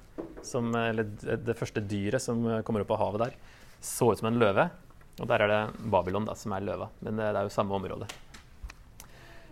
som, 0.46 0.70
eller 0.74 1.06
det 1.42 1.56
første 1.58 1.82
dyret 1.82 2.22
som 2.22 2.42
kommer 2.66 2.84
opp 2.84 2.94
av 2.94 3.02
havet 3.02 3.24
der, 3.24 3.36
så 3.82 4.12
ut 4.12 4.22
som 4.22 4.30
en 4.30 4.40
løve. 4.40 4.68
Og 5.16 5.28
der 5.30 5.42
er 5.42 5.52
det 5.52 5.60
Babylon 5.90 6.26
da, 6.28 6.34
som 6.36 6.52
er 6.52 6.64
løva. 6.66 6.90
Men 7.00 7.20
det, 7.20 7.30
er 7.30 7.46
jo 7.46 7.52
samme 7.54 7.76
område. 7.76 8.08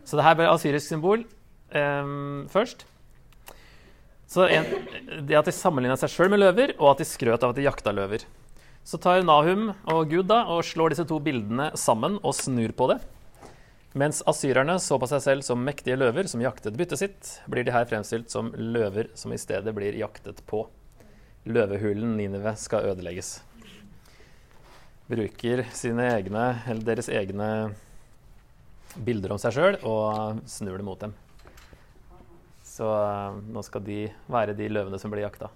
Så 0.04 0.18
det 0.18 0.26
her 0.26 0.36
ble 0.36 0.50
asyrisk 0.50 0.90
symbol 0.90 1.24
eh, 1.72 2.10
først. 2.52 2.84
Så 4.28 4.48
en, 4.50 4.66
det 5.28 5.36
at 5.38 5.48
de 5.48 5.54
sammenligna 5.54 5.96
seg 6.00 6.12
sjøl 6.12 6.32
med 6.32 6.42
løver, 6.42 6.74
og 6.80 6.94
at 6.94 7.02
de 7.02 7.08
skrøt 7.08 7.44
av 7.44 7.54
at 7.54 7.60
de 7.60 7.68
jakta 7.68 7.94
løver. 7.94 8.24
Så 8.84 8.98
tar 9.00 9.22
Nahum 9.24 9.70
og 9.88 10.10
Gud 10.10 10.28
da, 10.28 10.42
og 10.52 10.64
slår 10.68 10.92
disse 10.92 11.06
to 11.08 11.16
bildene 11.24 11.70
sammen 11.80 12.18
og 12.20 12.36
snur 12.36 12.74
på 12.76 12.90
det. 12.92 12.98
Mens 13.96 14.20
asyrerne 14.28 14.74
så 14.82 14.98
på 15.00 15.08
seg 15.08 15.22
selv 15.24 15.46
som 15.46 15.62
mektige 15.64 15.96
løver 15.96 16.28
som 16.28 16.42
jaktet 16.42 16.76
byttet 16.76 17.00
sitt, 17.00 17.30
blir 17.48 17.64
de 17.64 17.72
her 17.72 17.86
fremstilt 17.88 18.28
som 18.34 18.50
løver 18.58 19.08
som 19.16 19.32
i 19.32 19.40
stedet 19.40 19.72
blir 19.76 19.96
jaktet 19.96 20.42
på. 20.50 20.66
Løvehulen 21.48 22.16
Ninive 22.18 22.56
skal 22.60 22.90
ødelegges. 22.90 23.38
Bruker 25.08 25.64
egne, 25.64 26.44
deres 26.84 27.08
egne 27.08 27.50
bilder 29.00 29.34
om 29.34 29.40
seg 29.40 29.56
sjøl 29.56 29.80
og 29.80 30.44
snur 30.50 30.76
det 30.76 30.86
mot 30.86 31.00
dem. 31.00 31.14
Så 32.64 32.84
uh, 32.84 33.36
nå 33.38 33.62
skal 33.62 33.84
de 33.86 34.08
være 34.26 34.56
de 34.58 34.68
løvene 34.68 34.98
som 34.98 35.12
blir 35.12 35.24
jakta. 35.24 35.54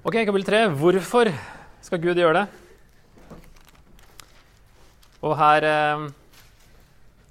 Ok, 0.00 0.14
kapittel 0.24 0.46
3. 0.48 0.58
Hvorfor 0.80 1.28
skal 1.84 1.98
Gud 2.00 2.16
gjøre 2.16 2.38
det? 2.38 2.46
Og 5.20 5.34
her 5.36 5.64
eh, 5.68 6.04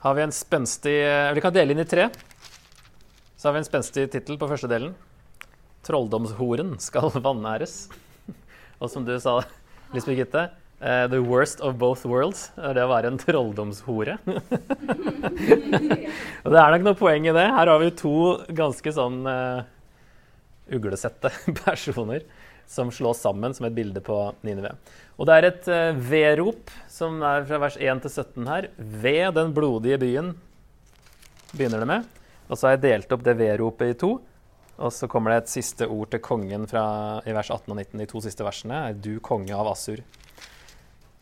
har 0.06 0.14
vi 0.14 0.22
en 0.22 0.34
spenstig 0.38 0.94
uh, 1.02 1.34
Vi 1.34 1.42
kan 1.42 1.56
dele 1.56 1.74
inn 1.74 1.82
i 1.82 1.88
tre. 1.90 2.06
Så 3.34 3.50
har 3.50 3.56
vi 3.56 3.64
en 3.64 3.66
spenstig 3.66 4.06
tittel 4.14 4.38
på 4.38 4.46
første 4.52 4.70
delen. 4.70 4.94
'Trolldomshoren 5.82 6.76
skal 6.78 7.10
vanæres'. 7.26 7.90
Og 8.78 8.94
som 8.94 9.02
du 9.02 9.18
sa, 9.18 9.40
Lisbeth 9.90 10.20
Gitte, 10.22 10.44
eh, 10.78 11.08
the 11.10 11.26
worst 11.26 11.66
of 11.66 11.82
both 11.82 12.06
worlds 12.06 12.52
er 12.54 12.78
det 12.78 12.86
å 12.86 12.92
være 12.94 13.10
en 13.10 13.18
trolldomshore. 13.18 14.20
og 16.46 16.54
det 16.54 16.62
er 16.62 16.78
nok 16.78 16.86
noe 16.86 17.02
poeng 17.02 17.26
i 17.26 17.34
det. 17.34 17.50
Her 17.50 17.74
har 17.74 17.82
vi 17.82 17.90
to 17.98 18.46
ganske 18.54 18.94
sånn 18.94 19.26
eh, 19.26 19.66
uglesette 20.78 21.34
personer 21.64 22.30
som 22.70 22.92
slås 22.94 23.24
sammen 23.26 23.56
som 23.58 23.66
et 23.66 23.74
bilde 23.74 24.02
på 24.06 24.16
Ninive. 24.46 24.76
Og 25.18 25.26
det 25.28 25.36
er 25.36 25.48
et 25.48 25.70
uh, 25.74 26.02
V-rop 26.12 26.70
som 26.92 27.18
er 27.26 27.48
fra 27.50 27.58
vers 27.66 27.80
1 27.82 28.04
til 28.06 28.14
17 28.14 28.50
her. 28.52 28.70
Ved 28.78 29.34
den 29.40 29.56
blodige 29.58 29.98
byen 30.02 30.36
begynner 31.52 31.82
det 31.82 31.90
med. 31.90 32.10
Og 32.50 32.58
så 32.58 32.68
har 32.68 32.78
jeg 32.78 32.86
delt 32.86 33.16
opp 33.16 33.26
det 33.26 33.36
V-ropet 33.40 33.96
i 33.96 33.98
to. 33.98 34.12
Og 34.80 34.94
så 34.96 35.10
kommer 35.12 35.34
det 35.34 35.42
et 35.42 35.56
siste 35.58 35.90
ord 35.90 36.14
til 36.14 36.22
kongen 36.24 36.70
fra, 36.70 36.84
i 37.28 37.34
vers 37.36 37.50
18 37.52 37.74
og 37.74 37.82
19. 37.82 38.00
De 38.00 38.08
to 38.10 38.22
siste 38.24 38.46
versene 38.46 38.86
er 38.90 38.94
'Du 38.94 39.20
konge 39.20 39.52
av 39.52 39.68
Assur'. 39.74 40.06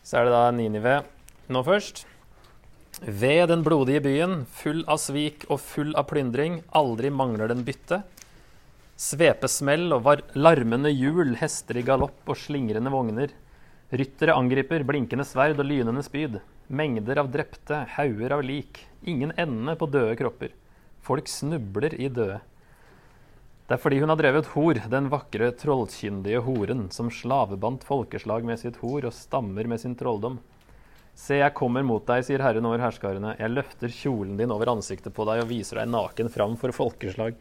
Så 0.03 0.19
er 0.19 0.25
det 0.25 0.35
da 0.35 0.51
Ninive 0.51 1.01
nå 1.49 1.63
først. 1.63 2.05
Ved 3.01 3.47
den 3.49 3.63
blodige 3.63 4.01
byen, 4.01 4.45
full 4.49 4.83
av 4.87 4.97
svik 4.97 5.45
og 5.49 5.59
full 5.61 5.95
av 5.95 6.07
plyndring, 6.09 6.63
aldri 6.73 7.09
mangler 7.09 7.47
den 7.47 7.63
bytte. 7.63 8.03
Svepesmell 8.97 9.91
og 9.93 10.07
larmende 10.33 10.89
hjul, 10.89 11.35
hester 11.37 11.77
i 11.77 11.83
galopp 11.85 12.31
og 12.33 12.39
slingrende 12.41 12.89
vogner. 12.89 13.29
Ryttere 13.93 14.33
angriper, 14.33 14.81
blinkende 14.89 15.25
sverd 15.27 15.61
og 15.61 15.67
lynende 15.69 16.01
spyd. 16.01 16.39
Mengder 16.73 17.21
av 17.21 17.29
drepte, 17.29 17.83
hauger 17.93 18.33
av 18.33 18.41
lik. 18.41 18.81
Ingen 19.05 19.35
ende 19.37 19.75
på 19.77 19.85
døde 19.93 20.15
kropper. 20.17 20.55
Folk 21.05 21.29
snubler 21.29 21.93
i 21.93 22.09
døde. 22.09 22.39
Det 23.67 23.75
er 23.77 23.83
fordi 23.83 23.99
hun 24.01 24.09
har 24.09 24.17
drevet 24.17 24.49
hor, 24.55 24.81
den 24.89 25.11
vakre, 25.13 25.51
trollkyndige 25.61 26.41
horen, 26.41 26.87
som 26.89 27.13
slavebandt 27.13 27.85
folkeslag 27.85 28.49
med 28.49 28.57
sitt 28.63 28.81
hor 28.81 29.05
og 29.05 29.13
stammer 29.13 29.69
med 29.69 29.83
sin 29.83 29.93
trolldom. 29.99 30.39
Se, 31.13 31.37
jeg 31.37 31.53
kommer 31.57 31.85
mot 31.85 32.01
deg, 32.09 32.25
sier 32.25 32.41
Herren 32.41 32.65
over 32.65 32.81
herskarene. 32.81 33.37
Jeg 33.37 33.53
løfter 33.53 33.93
kjolen 33.93 34.41
din 34.41 34.53
over 34.53 34.73
ansiktet 34.73 35.13
på 35.13 35.29
deg 35.29 35.45
og 35.45 35.51
viser 35.53 35.83
deg 35.83 35.93
naken 35.93 36.33
fram 36.33 36.57
for 36.57 36.73
folkeslag. 36.73 37.37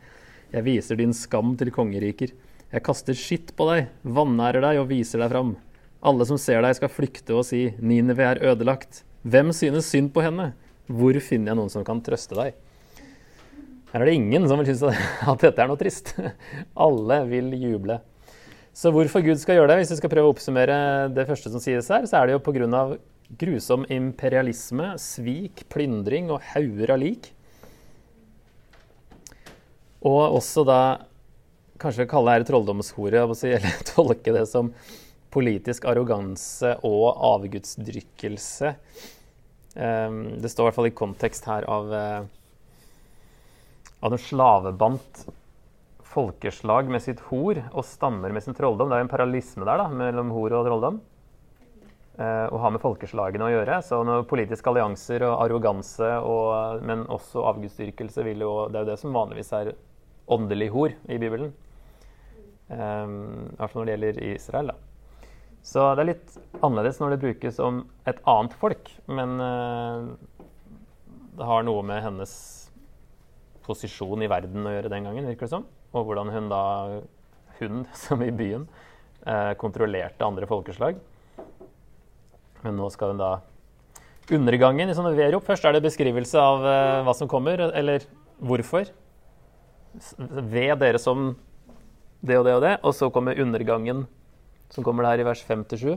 Jeg 0.53 0.67
viser 0.67 0.99
din 1.01 1.15
skam 1.17 1.55
til 1.59 1.73
kongeriker. 1.75 2.35
Jeg 2.73 2.85
kaster 2.87 3.17
skitt 3.19 3.53
på 3.59 3.67
deg, 3.71 3.89
vanærer 4.03 4.63
deg 4.65 4.81
og 4.83 4.91
viser 4.91 5.23
deg 5.23 5.33
fram. 5.33 5.55
Alle 6.07 6.27
som 6.29 6.39
ser 6.39 6.63
deg, 6.63 6.77
skal 6.79 6.93
flykte 6.93 7.35
og 7.35 7.47
si, 7.49 7.69
Ninive 7.83 8.27
er 8.27 8.43
ødelagt. 8.53 9.03
Hvem 9.27 9.51
synes 9.57 9.89
synd 9.91 10.13
på 10.15 10.23
henne? 10.23 10.53
Hvor 10.87 11.17
finner 11.19 11.53
jeg 11.53 11.59
noen 11.59 11.73
som 11.73 11.87
kan 11.87 12.03
trøste 12.05 12.37
deg? 12.39 12.55
Her 13.91 14.03
er 14.03 14.11
det 14.11 14.19
ingen 14.19 14.47
som 14.47 14.61
vil 14.61 14.69
synes 14.69 14.85
at 14.93 15.43
dette 15.47 15.63
er 15.63 15.71
noe 15.71 15.81
trist. 15.81 16.13
Alle 16.87 17.23
vil 17.31 17.55
juble. 17.59 17.99
Så 18.77 18.93
hvorfor 18.93 19.23
Gud 19.25 19.41
skal 19.41 19.57
gjøre 19.57 19.71
det, 19.73 19.79
hvis 19.81 19.95
vi 19.95 20.01
skal 20.03 20.13
prøve 20.13 20.29
å 20.29 20.35
oppsummere 20.35 20.79
det 21.17 21.25
første 21.29 21.49
som 21.49 21.63
sies 21.65 21.87
her, 21.89 22.05
så 22.05 22.21
er 22.21 22.29
det 22.29 22.37
jo 22.37 22.43
pga. 22.45 22.83
grusom 23.41 23.87
imperialisme, 23.89 24.93
svik, 25.01 25.65
plyndring 25.73 26.29
og 26.31 26.45
hauger 26.53 26.93
av 26.93 27.01
lik. 27.01 27.31
Og 30.07 30.39
også 30.39 30.63
da 30.67 30.81
kanskje 31.83 32.07
kalle 32.09 32.33
det 32.33 32.41
her 32.41 32.49
trolldomshore, 32.53 33.27
eller 33.27 33.83
tolke 33.95 34.35
det 34.35 34.47
som 34.51 34.73
politisk 35.37 35.85
arroganse 35.91 36.77
og 36.87 37.09
avgudsdrykkelse. 37.35 38.73
Um, 39.77 40.21
det 40.41 40.49
står 40.49 40.65
i 40.65 40.67
hvert 40.71 40.79
fall 40.79 40.89
i 40.89 40.97
kontekst 40.97 41.49
her 41.51 41.67
av, 41.69 41.91
uh, 41.93 42.23
av 44.01 44.15
den 44.15 44.23
slavebandt 44.23 45.27
folkeslag 46.17 46.89
med 46.89 47.03
sitt 47.05 47.21
hor 47.29 47.61
og 47.67 47.85
stammer 47.85 48.33
med 48.33 48.47
sin 48.47 48.57
trolldom. 48.57 48.89
Det 48.89 48.97
er 48.97 49.05
en 49.05 49.13
paralysme 49.13 49.69
der 49.69 49.83
da, 49.83 49.91
mellom 49.93 50.33
hor 50.33 50.57
og 50.57 50.65
trolldom. 50.71 51.03
Uh, 52.17 52.49
og 52.49 52.63
har 52.63 52.73
med 52.73 52.81
folkeslagene 52.81 53.45
å 53.45 53.53
gjøre. 53.53 53.83
Så 53.85 54.01
politiske 54.31 54.73
allianser 54.73 55.27
og 55.29 55.43
arroganse, 55.43 56.15
og, 56.25 56.81
men 56.89 57.05
også 57.13 57.45
avgudsdyrkelse, 57.51 58.25
det 58.25 58.39
er 58.39 58.47
jo 58.47 58.89
det 58.89 58.97
som 59.03 59.13
vanligvis 59.13 59.53
er 59.59 59.75
åndelig 60.27 60.71
hor 60.75 60.95
i 61.09 61.19
Bibelen. 61.19 61.53
Um, 62.67 63.47
I 63.53 63.59
hvert 63.61 63.73
fall 63.73 63.81
når 63.83 63.87
det 63.87 63.95
gjelder 63.95 64.21
Israel. 64.33 64.73
da. 64.73 64.77
Så 65.67 65.83
det 65.95 66.03
er 66.03 66.11
litt 66.13 66.37
annerledes 66.63 67.01
når 67.03 67.15
det 67.15 67.23
brukes 67.25 67.59
om 67.63 67.81
et 68.07 68.21
annet 68.31 68.55
folk. 68.59 68.91
Men 69.11 69.37
uh, 69.43 70.13
det 71.37 71.49
har 71.49 71.67
noe 71.67 71.83
med 71.87 72.03
hennes 72.05 72.35
posisjon 73.67 74.23
i 74.23 74.31
verden 74.31 74.67
å 74.67 74.77
gjøre 74.77 74.93
den 74.93 75.09
gangen, 75.09 75.27
virker 75.27 75.49
det 75.49 75.55
som. 75.57 75.67
Og 75.95 76.07
hvordan 76.07 76.31
hun 76.35 76.51
da, 76.53 76.63
hun 77.61 77.85
som 78.07 78.23
i 78.23 78.33
byen, 78.35 78.69
uh, 79.27 79.53
kontrollerte 79.59 80.27
andre 80.27 80.49
folkeslag. 80.51 80.99
Men 82.65 82.79
nå 82.79 82.89
skal 82.95 83.15
hun 83.15 83.23
da 83.23 83.35
Undergangen 84.27 84.91
i 84.91 84.95
sånne 84.97 85.13
verop. 85.15 85.45
Først 85.47 85.63
er 85.69 85.77
det 85.77 85.85
beskrivelse 85.85 86.41
av 86.43 86.65
uh, 86.67 87.03
hva 87.07 87.13
som 87.15 87.29
kommer, 87.31 87.61
eller 87.79 88.03
hvorfor. 88.43 88.89
Ved 90.17 90.79
dere 90.83 91.01
som 91.01 91.35
det 92.27 92.39
og 92.39 92.47
det 92.47 92.55
og 92.57 92.63
det. 92.65 92.75
Og 92.83 92.95
så 92.97 93.11
kommer 93.13 93.41
undergangen 93.41 94.07
som 94.73 94.85
kommer 94.85 95.07
der 95.07 95.23
i 95.23 95.27
vers 95.27 95.45
5-7. 95.47 95.97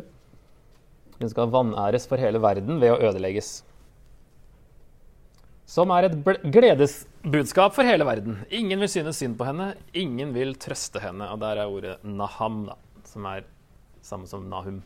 Den 1.20 1.32
skal 1.32 1.52
vanæres 1.52 2.06
for 2.08 2.22
hele 2.22 2.40
verden 2.42 2.80
ved 2.80 2.94
å 2.94 3.00
ødelegges. 3.10 3.64
Som 5.70 5.92
er 5.94 6.08
et 6.08 6.16
gledesbudskap 6.50 7.76
for 7.76 7.86
hele 7.86 8.08
verden. 8.08 8.40
Ingen 8.50 8.80
vil 8.82 8.90
synes 8.90 9.20
synd 9.22 9.38
på 9.38 9.46
henne, 9.46 9.74
ingen 9.94 10.32
vil 10.34 10.56
trøste 10.58 11.02
henne. 11.04 11.28
Og 11.30 11.42
der 11.44 11.62
er 11.62 11.70
ordet 11.70 11.98
naham, 12.06 12.64
da, 12.72 12.78
som 13.06 13.28
er 13.30 13.46
samme 14.06 14.30
som 14.30 14.48
nahum. 14.50 14.80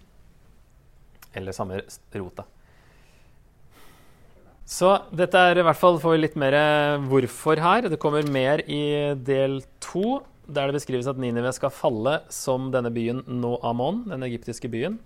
Eller 1.34 1.56
samme 1.56 1.80
rota. 2.18 2.48
Så 4.64 4.94
dette 5.12 5.38
er 5.38 5.60
i 5.60 5.66
hvert 5.66 5.80
fall 5.80 6.00
får 6.00 6.20
litt 6.22 6.38
mer 6.40 6.56
hvorfor 7.10 7.60
her. 7.60 7.90
Det 7.92 8.00
kommer 8.02 8.24
mer 8.32 8.64
i 8.64 9.14
del 9.20 9.62
to 9.84 10.22
der 10.48 10.68
det 10.68 10.78
beskrives 10.78 11.08
at 11.08 11.20
Ninive 11.20 11.54
skal 11.56 11.72
falle 11.72 12.18
som 12.32 12.70
denne 12.74 12.92
byen 12.92 13.22
Noamon, 13.28 14.04
den 14.12 14.26
egyptiske 14.28 14.68
byen. 14.72 14.98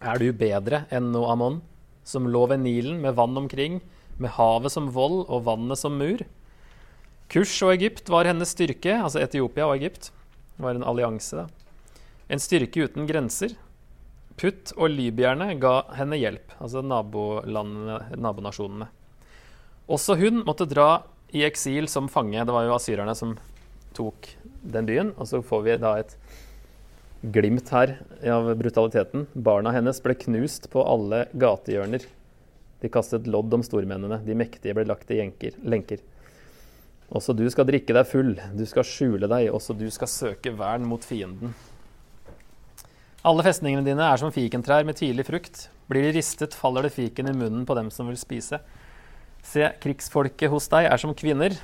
Er 0.00 0.18
du 0.18 0.32
bedre 0.34 0.84
enn 0.92 1.10
Noamon, 1.12 1.60
som 2.04 2.26
lå 2.26 2.46
ved 2.50 2.62
Nilen 2.64 3.00
med 3.02 3.16
vann 3.18 3.36
omkring, 3.38 3.80
med 4.18 4.34
havet 4.36 4.72
som 4.72 4.88
vold 4.92 5.26
og 5.28 5.44
vannet 5.48 5.80
som 5.80 5.98
mur? 6.00 6.24
Kush 7.32 7.64
og 7.64 7.74
Egypt 7.76 8.10
var 8.12 8.28
hennes 8.28 8.52
styrke, 8.52 8.96
altså 8.98 9.22
Etiopia 9.22 9.68
og 9.68 9.78
Egypt. 9.78 10.10
Var 10.60 10.76
en 10.76 10.84
allianse, 10.84 11.44
da. 11.44 11.46
En 12.32 12.40
styrke 12.40 12.88
uten 12.88 13.06
grenser. 13.08 13.54
Putt 14.42 14.72
og 14.74 14.90
libyerne 14.90 15.52
ga 15.62 15.84
henne 15.94 16.18
hjelp, 16.18 16.56
altså 16.58 16.80
nabonasjonene. 16.82 18.88
Også 19.92 20.16
hun 20.18 20.40
måtte 20.42 20.66
dra 20.66 21.04
i 21.30 21.44
eksil 21.46 21.86
som 21.90 22.08
fange. 22.10 22.42
Det 22.42 22.54
var 22.54 22.66
jo 22.66 22.74
asyrerne 22.74 23.14
som 23.14 23.36
tok 23.94 24.28
den 24.62 24.86
byen. 24.88 25.12
Og 25.14 25.28
så 25.30 25.42
får 25.46 25.62
vi 25.66 25.76
da 25.82 25.92
et 26.00 26.16
glimt 27.22 27.70
her 27.70 27.94
av 28.34 28.50
brutaliteten. 28.58 29.26
Barna 29.34 29.70
hennes 29.76 30.02
ble 30.02 30.14
knust 30.26 30.70
på 30.72 30.82
alle 30.82 31.26
gatehjørner. 31.38 32.02
De 32.82 32.90
kastet 32.90 33.30
lodd 33.30 33.54
om 33.54 33.62
stormennene. 33.62 34.18
De 34.26 34.34
mektige 34.38 34.74
ble 34.74 34.84
lagt 34.90 35.10
i 35.14 35.20
jenker, 35.20 35.54
lenker. 35.62 36.02
Også 37.12 37.34
du 37.36 37.44
skal 37.52 37.68
drikke 37.68 37.94
deg 37.94 38.08
full, 38.08 38.34
du 38.56 38.64
skal 38.66 38.86
skjule 38.88 39.28
deg, 39.28 39.50
også 39.52 39.76
du 39.76 39.84
skal 39.92 40.10
søke 40.10 40.50
vern 40.56 40.86
mot 40.88 41.04
fienden. 41.04 41.52
Alle 43.22 43.44
festningene 43.46 43.86
dine 43.86 44.02
er 44.02 44.18
som 44.18 44.32
fikentrær 44.34 44.82
med 44.82 44.96
tidlig 44.98 45.28
frukt. 45.28 45.68
Blir 45.86 46.02
de 46.08 46.16
ristet, 46.16 46.56
faller 46.58 46.88
det 46.88 46.94
fiken 46.96 47.28
i 47.30 47.34
munnen 47.36 47.66
på 47.68 47.76
dem 47.78 47.86
som 47.94 48.08
vil 48.10 48.18
spise. 48.18 48.58
Se, 49.46 49.68
krigsfolket 49.82 50.50
hos 50.50 50.66
deg 50.72 50.88
er 50.90 50.98
som 50.98 51.14
kvinner. 51.14 51.54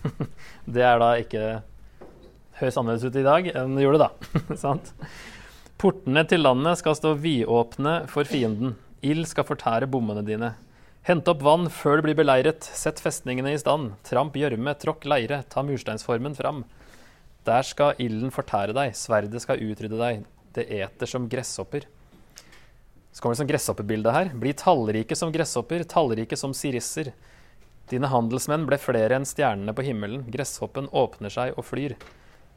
det 0.64 0.86
er 0.88 1.02
da 1.02 1.10
ikke 1.20 1.42
høres 2.60 2.78
annerledes 2.80 3.04
ut 3.04 3.18
i 3.20 3.26
dag 3.26 3.50
enn 3.52 3.76
det 3.76 3.84
gjorde 3.84 4.06
da. 4.06 4.30
sant? 4.64 4.94
Portene 5.78 6.24
til 6.24 6.40
landet 6.46 6.80
skal 6.80 6.96
stå 6.96 7.12
vidåpne 7.20 7.98
for 8.08 8.24
fienden. 8.28 8.72
Ild 9.04 9.28
skal 9.28 9.46
fortære 9.46 9.90
bommene 9.92 10.24
dine. 10.24 10.54
Hent 11.04 11.28
opp 11.28 11.44
vann 11.44 11.68
før 11.68 12.00
det 12.00 12.08
blir 12.08 12.18
beleiret. 12.22 12.64
Sett 12.64 13.04
festningene 13.04 13.52
i 13.52 13.60
stand. 13.60 13.92
Tramp 14.08 14.40
gjørme, 14.40 14.72
tråkk 14.80 15.04
leire. 15.04 15.42
Ta 15.52 15.60
mursteinsformen 15.68 16.32
fram. 16.36 16.64
Der 17.44 17.68
skal 17.68 18.00
ilden 18.00 18.32
fortære 18.32 18.72
deg. 18.76 18.96
Sverdet 18.96 19.44
skal 19.44 19.60
utrydde 19.68 20.00
deg. 20.00 20.26
Det 20.58 20.66
eter 20.74 21.06
som 21.06 21.28
gresshopper. 21.30 21.86
Så 23.12 23.22
kommer 23.22 23.34
det 23.36 23.42
som 23.42 23.50
gresshoppebilde 23.50 24.12
her. 24.14 24.30
Bli 24.34 24.52
tallrike 24.58 25.16
som 25.16 25.32
gresshopper, 25.34 25.84
tallrike 25.86 26.36
som 26.38 26.54
sirisser. 26.54 27.12
Dine 27.88 28.10
handelsmenn 28.10 28.66
ble 28.68 28.76
flere 28.80 29.16
enn 29.16 29.26
stjernene 29.26 29.72
på 29.74 29.84
himmelen. 29.86 30.26
Gresshoppen 30.28 30.90
åpner 30.92 31.32
seg 31.32 31.54
og 31.56 31.66
flyr. 31.66 31.94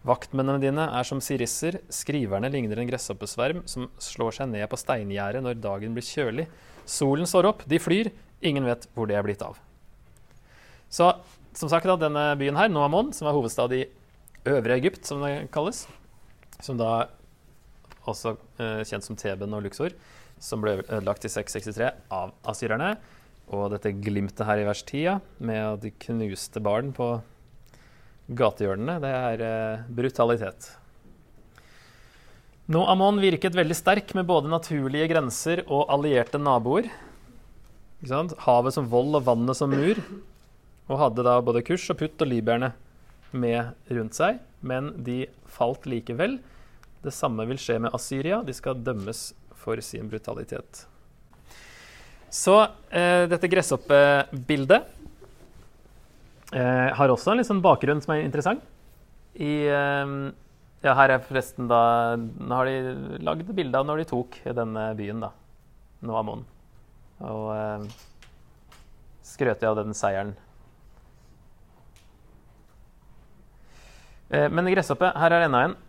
Vaktmennene 0.08 0.60
dine 0.64 0.88
er 0.98 1.08
som 1.08 1.22
sirisser. 1.24 1.78
Skriverne 1.94 2.50
ligner 2.52 2.82
en 2.82 2.90
gresshoppesverm 2.90 3.62
som 3.70 3.88
slår 4.02 4.40
seg 4.40 4.52
ned 4.52 4.66
på 4.72 4.80
steingjerdet 4.82 5.44
når 5.46 5.62
dagen 5.62 5.96
blir 5.96 6.06
kjølig. 6.06 6.48
Solen 6.90 7.30
står 7.30 7.48
opp, 7.54 7.64
de 7.70 7.80
flyr. 7.80 8.10
Ingen 8.42 8.66
vet 8.66 8.90
hvor 8.96 9.08
det 9.08 9.20
er 9.20 9.26
blitt 9.28 9.46
av. 9.46 9.62
Så 10.92 11.14
som 11.56 11.70
sagt, 11.72 11.86
da, 11.88 11.98
denne 12.00 12.32
byen 12.40 12.58
her, 12.58 12.72
Noamon, 12.72 13.12
som 13.16 13.30
er 13.30 13.36
hovedstad 13.36 13.74
i 13.76 13.86
Øvre 14.50 14.78
Egypt, 14.80 15.06
som 15.06 15.22
det 15.24 15.52
kalles, 15.54 15.84
som 16.64 16.80
da 16.80 17.08
også 18.10 18.36
eh, 18.62 18.82
kjent 18.88 19.06
som 19.06 19.18
Teben 19.20 19.54
og 19.54 19.66
Luxor, 19.66 19.96
som 20.42 20.64
ble 20.64 20.80
ødelagt 20.82 21.28
i 21.28 21.32
663 21.32 21.92
av 22.14 22.34
asyrerne. 22.50 22.96
Og 23.52 23.68
dette 23.74 23.92
glimtet 23.98 24.46
her 24.48 24.62
i 24.62 24.68
vers 24.68 24.82
10, 24.86 25.02
ja, 25.04 25.18
med 25.44 25.60
at 25.60 25.84
de 25.84 25.92
knuste 26.06 26.62
barn 26.64 26.94
på 26.96 27.14
gatehjørnene, 28.32 29.00
det 29.04 29.12
er 29.12 29.44
eh, 29.46 29.84
brutalitet. 29.92 30.72
Nå 32.72 32.86
Amon 32.88 33.18
virket 33.20 33.58
veldig 33.58 33.76
sterk 33.76 34.14
med 34.16 34.30
både 34.30 34.52
naturlige 34.52 35.10
grenser 35.12 35.64
og 35.66 35.90
allierte 35.92 36.40
naboer. 36.40 36.88
Havet 38.46 38.76
som 38.78 38.88
vold 38.90 39.18
og 39.20 39.26
vannet 39.28 39.58
som 39.60 39.74
mur. 39.74 40.00
Og 40.88 41.00
hadde 41.02 41.26
da 41.28 41.36
både 41.44 41.64
Kush 41.68 41.92
og 41.92 42.00
Putt 42.00 42.24
og 42.24 42.30
libyerne 42.32 42.72
med 43.36 43.74
rundt 43.92 44.16
seg. 44.16 44.40
Men 44.64 44.94
de 45.04 45.26
falt 45.52 45.88
likevel. 45.90 46.40
Det 47.02 47.14
samme 47.14 47.46
vil 47.50 47.60
skje 47.62 47.80
med 47.82 47.94
Asyria. 47.98 48.42
De 48.46 48.54
skal 48.54 48.82
dømmes 48.86 49.32
for 49.58 49.82
sin 49.86 50.10
brutalitet. 50.10 50.86
Så 52.32 52.56
eh, 52.94 53.26
dette 53.28 53.50
gresshoppebildet 53.52 54.86
eh, 56.56 56.90
har 56.96 57.12
også 57.12 57.34
en 57.34 57.44
sånn 57.48 57.64
bakgrunn 57.64 58.00
som 58.04 58.16
er 58.16 58.24
interessant. 58.24 58.64
I, 59.36 59.66
eh, 59.68 60.14
ja, 60.86 60.96
her 60.98 61.16
er 61.16 61.26
forresten 61.26 61.70
da 61.72 61.82
Nå 62.20 62.56
har 62.58 62.68
de 62.68 63.20
lagd 63.24 63.52
bilde 63.56 63.80
av 63.80 63.86
når 63.88 64.02
de 64.02 64.08
tok 64.14 64.40
denne 64.56 64.88
byen, 65.00 65.26
da. 65.26 65.34
Noamon. 66.06 66.46
Og 67.28 67.52
eh, 67.58 68.00
skrøt 69.26 69.64
av 69.68 69.78
den 69.82 69.94
seieren. 69.98 70.34
Eh, 74.32 74.48
men 74.48 74.70
gresshoppe, 74.72 75.12
her 75.20 75.36
er 75.36 75.50
enda 75.50 75.68
en. 75.68 75.80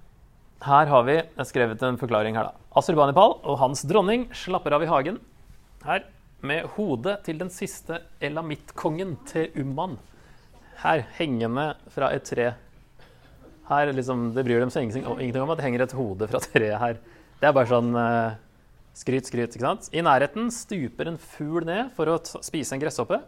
Her 0.62 0.86
har 0.86 1.06
vi 1.08 1.16
skrevet 1.48 1.80
en 1.82 1.98
forklaring 1.98 2.36
her, 2.38 2.52
da. 2.52 2.66
Asurbanipal 2.78 3.40
og 3.42 3.56
hans 3.58 3.82
dronning 3.88 4.28
slapper 4.36 4.76
av 4.76 4.84
i 4.84 4.90
hagen. 4.90 5.18
Her 5.82 6.04
med 6.46 6.68
hodet 6.76 7.16
til 7.26 7.40
den 7.40 7.50
siste 7.50 7.98
elamittkongen 8.22 9.16
til 9.26 9.50
Umman. 9.58 9.96
Her 10.84 11.02
hengende 11.18 11.72
fra 11.90 12.12
et 12.14 12.26
tre. 12.30 12.52
Her 13.68 13.92
liksom, 13.94 14.30
Det 14.34 14.44
bryr 14.46 14.62
dem 14.62 14.70
seg 14.70 14.86
ingenting 14.86 15.42
om 15.42 15.50
at 15.50 15.58
det 15.58 15.66
henger 15.66 15.82
et 15.82 15.98
hode 15.98 16.30
fra 16.30 16.42
treet 16.46 16.78
her. 16.78 17.02
Det 17.40 17.50
er 17.50 17.54
bare 17.58 17.70
sånn 17.70 17.90
uh, 17.98 18.38
skryt, 18.94 19.26
skryt. 19.26 19.56
ikke 19.56 19.66
sant? 19.66 19.90
I 19.90 20.02
nærheten 20.06 20.50
stuper 20.54 21.10
en 21.10 21.18
fugl 21.18 21.66
ned 21.66 21.90
for 21.96 22.06
å 22.06 22.20
spise 22.22 22.76
en 22.76 22.82
gresshoppe. 22.82 23.18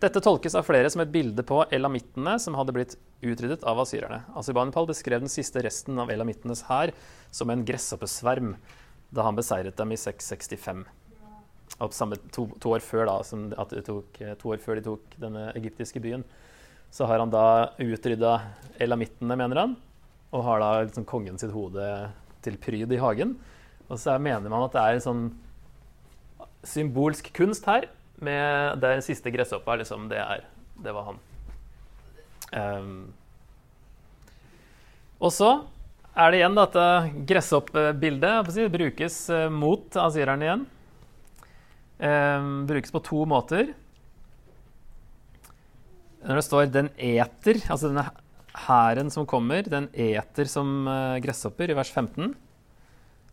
Dette 0.00 0.20
tolkes 0.20 0.54
av 0.58 0.66
flere 0.68 0.90
som 0.92 1.00
et 1.00 1.12
bilde 1.12 1.40
på 1.46 1.62
elamittene 1.72 2.34
som 2.42 2.56
hadde 2.58 2.74
blitt 2.76 2.98
utryddet 3.24 3.64
av 3.64 3.80
asyrerne. 3.80 4.24
Asybanipal 4.36 4.88
beskrev 4.90 5.22
den 5.24 5.32
siste 5.32 5.62
resten 5.64 5.96
av 6.02 6.12
elamittenes 6.12 6.66
hær 6.68 6.92
som 7.32 7.48
en 7.52 7.64
gresshoppesverm 7.64 8.54
da 9.14 9.24
han 9.24 9.38
beseiret 9.38 9.78
dem 9.78 9.94
i 9.94 10.00
665 10.00 10.84
samme, 11.92 12.16
to, 12.32 12.46
to, 12.60 12.72
år 12.74 12.84
før 12.84 13.08
da, 13.08 13.16
tok, 13.84 14.20
to 14.40 14.52
år 14.52 14.62
før 14.62 14.78
de 14.78 14.84
tok 14.86 15.16
denne 15.20 15.48
egyptiske 15.58 16.00
byen, 16.02 16.24
så 16.90 17.08
har 17.10 17.20
han 17.20 17.32
da 17.32 17.74
utrydda 17.82 18.38
elamittene, 18.82 19.36
mener 19.36 19.62
han, 19.62 19.74
og 20.32 20.44
har 20.46 20.62
da 20.62 20.70
liksom 20.86 21.06
kongen 21.08 21.38
sitt 21.40 21.52
hode 21.54 21.84
til 22.44 22.56
pryd 22.62 22.92
i 22.92 23.00
hagen. 23.02 23.36
Og 23.88 23.98
så 24.00 24.16
mener 24.22 24.50
man 24.50 24.64
at 24.66 24.74
det 24.74 24.82
er 24.82 24.96
en 24.96 25.04
sånn 25.04 25.24
symbolsk 26.66 27.30
kunst 27.36 27.66
her, 27.68 27.88
med 28.22 28.80
der 28.82 29.02
siste 29.04 29.30
gresshoppa 29.32 29.76
liksom, 29.80 30.08
det, 30.10 30.20
er, 30.20 30.44
det 30.82 30.94
var 30.96 31.10
han. 31.10 31.22
Um, 32.56 32.92
og 35.20 35.32
så 35.34 35.50
er 36.16 36.32
det 36.32 36.40
igjen 36.40 36.56
dette 36.56 36.84
gresshoppbildet 37.28 38.52
si, 38.54 38.68
brukes 38.72 39.18
uh, 39.32 39.48
mot 39.52 39.98
azireren 40.00 40.44
igjen. 40.44 40.62
Um, 41.96 42.54
brukes 42.68 42.92
på 42.92 43.02
to 43.04 43.24
måter. 43.28 43.72
Når 46.26 46.40
det 46.40 46.46
står 46.46 46.70
'den 46.72 46.88
eter', 46.96 47.60
altså 47.70 47.92
denne 47.92 48.08
hæren 48.66 49.10
som 49.12 49.26
kommer, 49.28 49.62
den 49.62 49.88
eter 49.92 50.48
som 50.48 50.88
uh, 50.88 51.20
gresshopper 51.22 51.70
i 51.70 51.76
vers 51.76 51.92
15, 51.92 52.34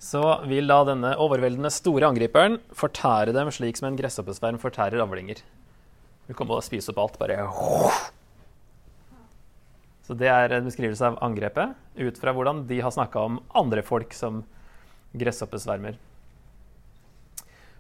så 0.04 0.22
vil 0.50 0.68
da 0.68 0.82
denne 0.88 1.14
overveldende 1.22 1.72
store 1.72 2.10
angriperen 2.12 2.58
fortære 2.76 3.32
dem 3.36 3.52
slik 3.56 3.80
som 3.80 3.88
en 3.88 4.00
gresshoppesverm 4.00 4.60
fortærer 4.60 5.00
avlinger. 5.00 5.40
Vil 6.28 6.38
komme 6.38 6.58
og 6.58 6.66
spise 6.66 6.92
opp 6.92 7.00
alt, 7.04 7.20
bare 7.22 7.48
Så 10.04 10.18
det 10.20 10.28
er 10.28 10.58
en 10.58 10.68
beskrivelse 10.68 11.08
av 11.08 11.22
angrepet 11.24 11.78
ut 11.96 12.20
fra 12.20 12.34
hvordan 12.36 12.66
de 12.68 12.82
har 12.84 12.92
snakka 12.92 13.24
om 13.30 13.40
andre 13.56 13.84
folk 13.86 14.12
som 14.18 14.44
gresshoppesvermer. 15.16 15.96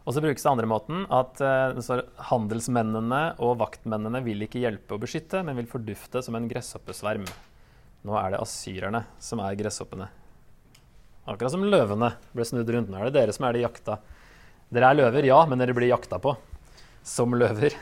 Og 0.03 0.15
så 0.15 0.23
brukes 0.23 0.43
det 0.43 0.51
andre 0.51 0.67
måten 0.67 1.05
at 1.11 1.39
uh, 1.43 2.03
handelsmennene 2.31 3.21
og 3.43 3.59
vaktmennene 3.59 4.23
vil 4.23 4.47
ikke 4.47 4.63
hjelpe 4.63 4.95
å 4.95 5.03
beskytte, 5.03 5.43
men 5.43 5.59
vil 5.59 5.71
fordufte 5.71 6.23
som 6.23 6.39
en 6.39 6.47
gresshoppesverm. 6.47 7.27
Nå 8.03 8.19
er 8.19 8.33
det 8.33 8.43
asyrerne 8.43 9.05
som 9.23 9.43
er 9.43 9.59
gresshoppene. 9.59 10.11
Akkurat 11.23 11.53
som 11.53 11.63
løvene 11.63 12.09
ble 12.35 12.45
snudd 12.47 12.69
rundt. 12.75 12.89
Nå 12.91 12.99
er 12.99 13.07
det 13.07 13.15
dere 13.15 13.35
som 13.35 13.45
er 13.47 13.55
de 13.55 13.63
jakta. 13.63 13.97
Dere 14.73 14.89
er 14.91 14.99
løver, 14.99 15.27
ja, 15.27 15.39
men 15.47 15.61
dere 15.61 15.75
blir 15.75 15.87
jakta 15.87 16.19
på 16.19 16.35
som 17.07 17.35
løver. 17.35 17.75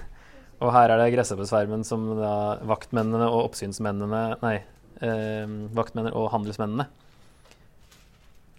Og 0.62 0.69
her 0.75 0.93
er 0.93 1.01
det 1.01 1.13
gresshoppesvermen 1.15 1.86
som 1.86 2.06
da, 2.19 2.34
vaktmennene 2.69 3.30
og 3.32 3.47
oppsynsmennene 3.47 4.21
Nei, 4.43 4.58
eh, 5.01 5.56
vaktmennene 5.73 6.13
og 6.17 6.30
handelsmennene. 6.36 6.86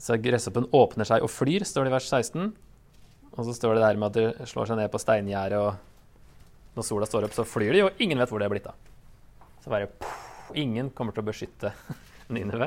Så 0.02 0.18
gresshoppen 0.18 0.66
åpner 0.74 1.06
seg 1.06 1.22
og 1.22 1.30
flyr, 1.30 1.62
står 1.66 1.86
det 1.86 1.92
i 1.92 1.94
vers 1.94 2.10
16. 2.10 2.50
Og 3.32 3.46
så 3.46 3.54
står 3.54 3.78
det 3.78 3.84
der 3.86 4.00
med 4.02 4.10
at 4.10 4.18
de 4.18 4.50
slår 4.50 4.72
seg 4.72 4.82
ned 4.82 4.90
på 4.90 5.00
steingjerdet, 5.00 5.62
og 5.62 6.74
når 6.74 6.88
sola 6.88 7.06
står 7.06 7.28
opp, 7.28 7.36
så 7.36 7.46
flyr 7.46 7.76
de, 7.76 7.84
og 7.86 8.02
ingen 8.02 8.18
vet 8.18 8.32
hvor 8.32 8.42
de 8.42 8.48
er 8.48 8.52
blitt 8.52 8.66
av. 8.66 8.74
Så 9.62 9.70
bare 9.70 9.86
poff, 9.86 10.18
Ingen 10.58 10.90
kommer 10.92 11.14
til 11.14 11.22
å 11.22 11.28
beskytte 11.30 11.70
Ninive 12.34 12.66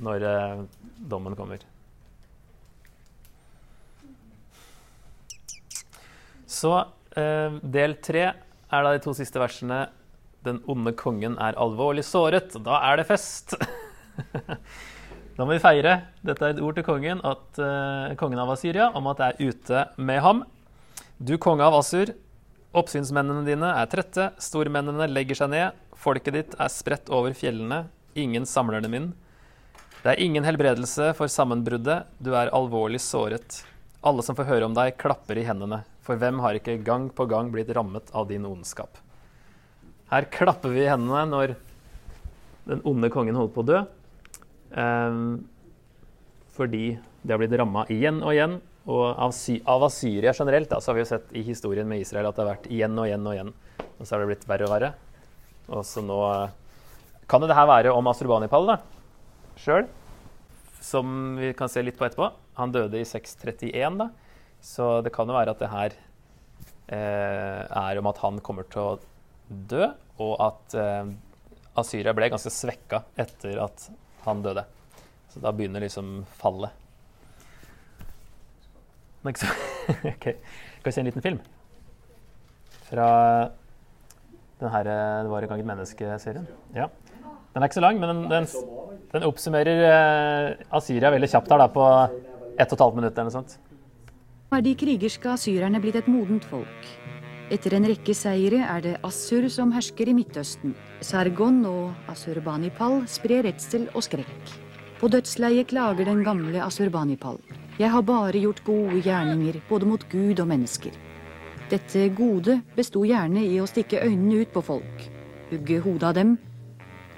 når 0.00 0.26
eh, 0.28 0.62
dommen 1.10 1.36
kommer. 1.38 1.62
Så 6.46 6.72
eh, 7.16 7.58
del 7.62 7.96
tre 8.04 8.24
er 8.28 8.86
da 8.86 8.94
de 8.94 9.02
to 9.04 9.14
siste 9.16 9.40
versene. 9.42 9.86
Den 10.44 10.60
onde 10.68 10.92
kongen 10.98 11.38
er 11.40 11.56
alvorlig 11.60 12.04
såret. 12.06 12.56
Da 12.64 12.80
er 12.90 13.00
det 13.00 13.06
fest! 13.08 13.56
da 15.36 15.46
må 15.46 15.54
vi 15.54 15.62
feire. 15.62 15.96
Dette 16.26 16.44
er 16.44 16.54
et 16.54 16.62
ord 16.62 16.76
til 16.76 16.86
kongen, 16.86 17.22
at, 17.24 17.46
eh, 17.58 18.16
kongen 18.20 18.42
av 18.42 18.52
Asyria 18.54 18.90
om 18.94 19.08
at 19.10 19.22
det 19.22 19.30
er 19.30 19.54
ute 19.54 19.86
med 19.96 20.20
ham. 20.24 20.44
Du 21.18 21.36
konge 21.38 21.64
av 21.64 21.76
Asur, 21.78 22.10
oppsynsmennene 22.74 23.46
dine 23.46 23.70
er 23.78 23.88
trette, 23.90 24.32
stormennene 24.42 25.06
legger 25.08 25.38
seg 25.38 25.52
ned, 25.52 25.76
folket 25.96 26.34
ditt 26.34 26.56
er 26.58 26.72
spredt 26.72 27.08
over 27.14 27.36
fjellene, 27.38 27.84
ingen 28.18 28.46
samler 28.50 28.82
dem 28.84 28.96
inn. 28.98 29.12
Det 30.04 30.12
er 30.12 30.20
ingen 30.20 30.44
helbredelse 30.44 31.14
for 31.16 31.32
sammenbruddet, 31.32 32.02
du 32.20 32.34
er 32.36 32.50
alvorlig 32.52 32.98
såret. 33.00 33.62
Alle 34.04 34.20
som 34.20 34.36
får 34.36 34.50
høre 34.50 34.66
om 34.68 34.74
deg, 34.76 34.98
klapper 35.00 35.38
i 35.40 35.46
hendene, 35.48 35.78
for 36.04 36.20
hvem 36.20 36.42
har 36.44 36.58
ikke 36.58 36.74
gang 36.84 37.06
på 37.08 37.24
gang 37.30 37.48
blitt 37.48 37.70
rammet 37.72 38.12
av 38.12 38.26
din 38.28 38.44
ondskap? 38.44 39.00
Her 40.10 40.28
klapper 40.28 40.74
vi 40.74 40.82
i 40.82 40.90
hendene 40.92 41.24
når 41.30 41.54
den 42.68 42.84
onde 42.84 43.08
kongen 43.14 43.40
holder 43.40 43.56
på 43.56 43.64
å 43.64 43.68
dø, 43.70 43.80
eh, 44.84 45.18
fordi 46.52 46.84
de 47.00 47.32
har 47.32 47.40
blitt 47.40 47.56
ramma 47.56 47.88
igjen 47.88 48.20
og 48.20 48.36
igjen. 48.36 48.60
Og 48.84 49.06
av, 49.08 49.32
av 49.72 49.86
Asyria 49.88 50.36
generelt 50.36 50.68
da, 50.68 50.84
så 50.84 50.92
har 50.92 50.98
vi 50.98 51.06
jo 51.06 51.12
sett 51.14 51.32
i 51.32 51.48
historien 51.48 51.88
med 51.88 52.04
Israel 52.04 52.28
at 52.28 52.36
det 52.36 52.44
har 52.44 52.58
vært 52.58 52.68
igjen 52.68 53.00
og 53.00 53.08
igjen 53.08 53.24
og 53.24 53.38
igjen. 53.38 53.56
Og 53.88 54.04
så 54.04 54.12
har 54.12 54.20
det 54.20 54.34
blitt 54.34 54.50
verre 54.52 54.68
og 54.68 54.76
verre. 54.76 54.96
Og 55.72 55.80
så 55.88 56.04
nå 56.04 56.26
eh, 56.28 56.58
kan 57.24 57.40
jo 57.40 57.48
det 57.48 57.56
her 57.56 57.72
være 57.72 57.96
om 57.96 58.12
Asurbanipal, 58.12 58.68
da 58.68 58.82
sjøl, 59.60 59.86
som 60.84 61.36
vi 61.40 61.52
kan 61.56 61.70
se 61.70 61.82
litt 61.84 61.98
på 61.98 62.06
etterpå. 62.06 62.30
Han 62.58 62.74
døde 62.74 63.00
i 63.00 63.06
631, 63.08 63.98
da. 64.02 64.10
Så 64.64 65.00
det 65.04 65.12
kan 65.14 65.28
jo 65.28 65.36
være 65.36 65.54
at 65.54 65.60
det 65.60 65.72
her 65.72 65.96
eh, 66.88 67.62
er 67.64 68.00
om 68.00 68.08
at 68.08 68.20
han 68.22 68.40
kommer 68.44 68.68
til 68.72 68.82
å 68.82 68.98
dø, 69.48 69.90
og 70.24 70.34
at 70.44 70.76
eh, 70.78 71.12
Asyria 71.80 72.14
ble 72.16 72.30
ganske 72.32 72.52
svekka 72.52 73.02
etter 73.20 73.58
at 73.64 73.88
han 74.24 74.44
døde. 74.44 74.64
Så 75.32 75.42
da 75.42 75.52
begynner 75.52 75.82
liksom 75.84 76.22
fallet. 76.38 76.80
OK. 79.24 80.26
Skal 80.84 80.84
vi 80.84 80.92
se 80.92 81.00
en 81.00 81.08
liten 81.08 81.24
film? 81.24 81.38
Fra 82.84 83.08
den 84.60 84.70
her 84.70 84.86
eh, 84.86 85.22
Det 85.24 85.32
var 85.32 85.42
en 85.42 85.52
gang 85.52 85.64
et 85.64 85.70
menneske-serien. 85.72 86.46
Ja. 86.76 86.88
Den 87.54 87.62
er 87.62 87.68
ikke 87.68 87.78
så 87.78 87.84
lang, 87.84 88.00
men 88.02 88.10
den, 88.10 88.22
den, 88.30 88.46
den 89.14 89.26
oppsummerer 89.28 89.84
eh, 89.88 90.66
Asyria 90.74 91.12
veldig 91.14 91.30
kjapt 91.30 91.52
her 91.54 91.62
da, 91.62 91.70
på 91.70 91.86
ett 92.58 92.70
og 92.70 92.76
et 92.76 92.84
halvt 92.84 92.98
minutt 92.98 93.16
eller 93.16 93.30
noe 93.30 93.36
sånt. 93.38 93.56
Er 94.54 94.62
de 94.62 94.74
krigerske 94.78 95.30
asyrerne 95.32 95.80
blitt 95.82 95.98
et 95.98 96.10
modent 96.10 96.46
folk? 96.46 96.88
Etter 97.52 97.76
en 97.76 97.86
rekke 97.86 98.14
seire 98.16 98.62
er 98.64 98.84
det 98.84 98.94
Assur 99.04 99.46
som 99.52 99.72
hersker 99.74 100.08
i 100.08 100.14
Midtøsten. 100.16 100.72
Sargon 101.04 101.60
og 101.68 102.10
Asurbanipal 102.10 103.02
sprer 103.10 103.44
redsel 103.46 103.88
og 103.92 104.06
skrekk. 104.06 104.54
På 105.00 105.10
dødsleiet 105.12 105.68
klager 105.72 106.08
den 106.08 106.22
gamle 106.24 106.62
Asurbanipal. 106.64 107.38
Jeg 107.78 107.90
har 107.90 108.06
bare 108.06 108.38
gjort 108.38 108.62
gode 108.64 109.02
gjerninger, 109.02 109.58
både 109.68 109.90
mot 109.90 110.06
Gud 110.10 110.40
og 110.40 110.48
mennesker. 110.48 110.94
Dette 111.70 112.08
gode 112.16 112.60
besto 112.76 113.02
gjerne 113.04 113.42
i 113.44 113.58
å 113.60 113.68
stikke 113.68 114.04
øynene 114.06 114.44
ut 114.44 114.54
på 114.54 114.62
folk, 114.64 115.06
hugge 115.50 115.80
hodet 115.84 116.10
av 116.10 116.18
dem 116.20 116.36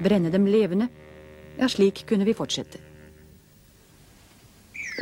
brenne 0.02 0.30
dem 0.30 0.46
levende. 0.46 0.88
Ja, 1.58 1.68
slik 1.68 2.04
kunne 2.06 2.24
vi 2.24 2.34
fortsette. 2.36 2.78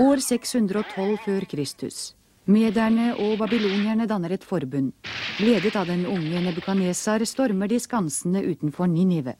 År 0.01 0.17
612 0.23 1.19
før 1.25 1.47
Kristus. 1.51 2.15
Mederne 2.45 3.15
og 3.17 3.39
babylonierne 3.39 4.07
danner 4.07 4.35
et 4.35 4.45
forbund. 4.45 4.93
Ledet 5.41 5.75
av 5.77 5.89
den 5.89 6.05
unge 6.07 6.43
Nebukanesar 6.45 7.25
stormer 7.27 7.71
de 7.71 7.79
skansene 7.81 8.43
utenfor 8.45 8.91
Ninive. 8.91 9.37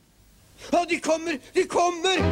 Å, 0.73 0.85
de 0.89 1.01
kommer! 1.03 1.39
De 1.55 1.67
kommer! 1.69 2.23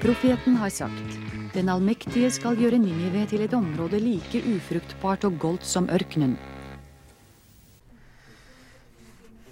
Profeten 0.00 0.56
har 0.56 0.70
sagt 0.74 1.29
den 1.54 1.70
allmektige 1.72 2.28
skal 2.30 2.58
gjøre 2.58 2.78
Ninive 2.78 3.24
til 3.30 3.42
et 3.42 3.54
område 3.56 3.98
like 4.02 4.42
ufruktbart 4.52 5.24
og 5.26 5.38
goldt 5.42 5.66
som 5.66 5.88
ørkenen. 5.90 6.36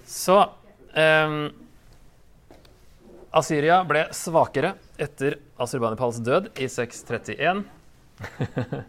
Så 0.09 0.39
eh, 0.95 1.35
Asyria 3.39 3.81
ble 3.89 4.07
svakere 4.17 4.77
etter 4.99 5.37
Asurbanipals 5.61 6.23
død 6.25 6.53
i 6.57 6.71
631. 6.71 7.65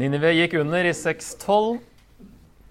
Ninive 0.00 0.34
gikk 0.34 0.58
under 0.58 0.84
i 0.84 0.90
612, 0.90 1.78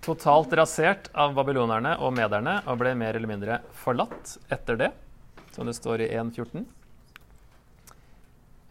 totalt 0.04 0.52
rasert 0.60 1.08
av 1.16 1.32
babylonerne 1.38 1.96
og 2.04 2.12
mederne, 2.20 2.60
og 2.68 2.84
ble 2.84 2.92
mer 3.00 3.16
eller 3.16 3.32
mindre 3.32 3.64
forlatt 3.80 4.36
etter 4.52 4.76
det, 4.80 4.92
som 5.56 5.64
det 5.70 5.80
står 5.80 6.04
i 6.04 6.12
1.14. 6.20 6.68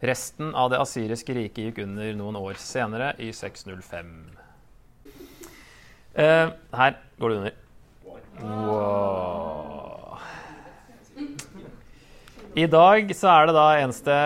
Resten 0.03 0.55
av 0.59 0.73
det 0.73 0.81
asyriske 0.83 1.35
riket 1.37 1.69
gikk 1.69 1.77
under 1.85 2.15
noen 2.19 2.39
år 2.41 2.57
senere, 2.59 3.13
i 3.23 3.31
605. 3.31 4.09
Eh, 6.19 6.49
her 6.75 6.97
går 7.23 7.31
det 7.31 7.37
under. 7.37 7.53
Wow. 8.43 10.19
I 12.59 12.67
dag 12.67 13.15
så 13.15 13.31
er 13.31 13.47
det 13.47 13.55
da 13.57 13.67
eneste 13.79 14.17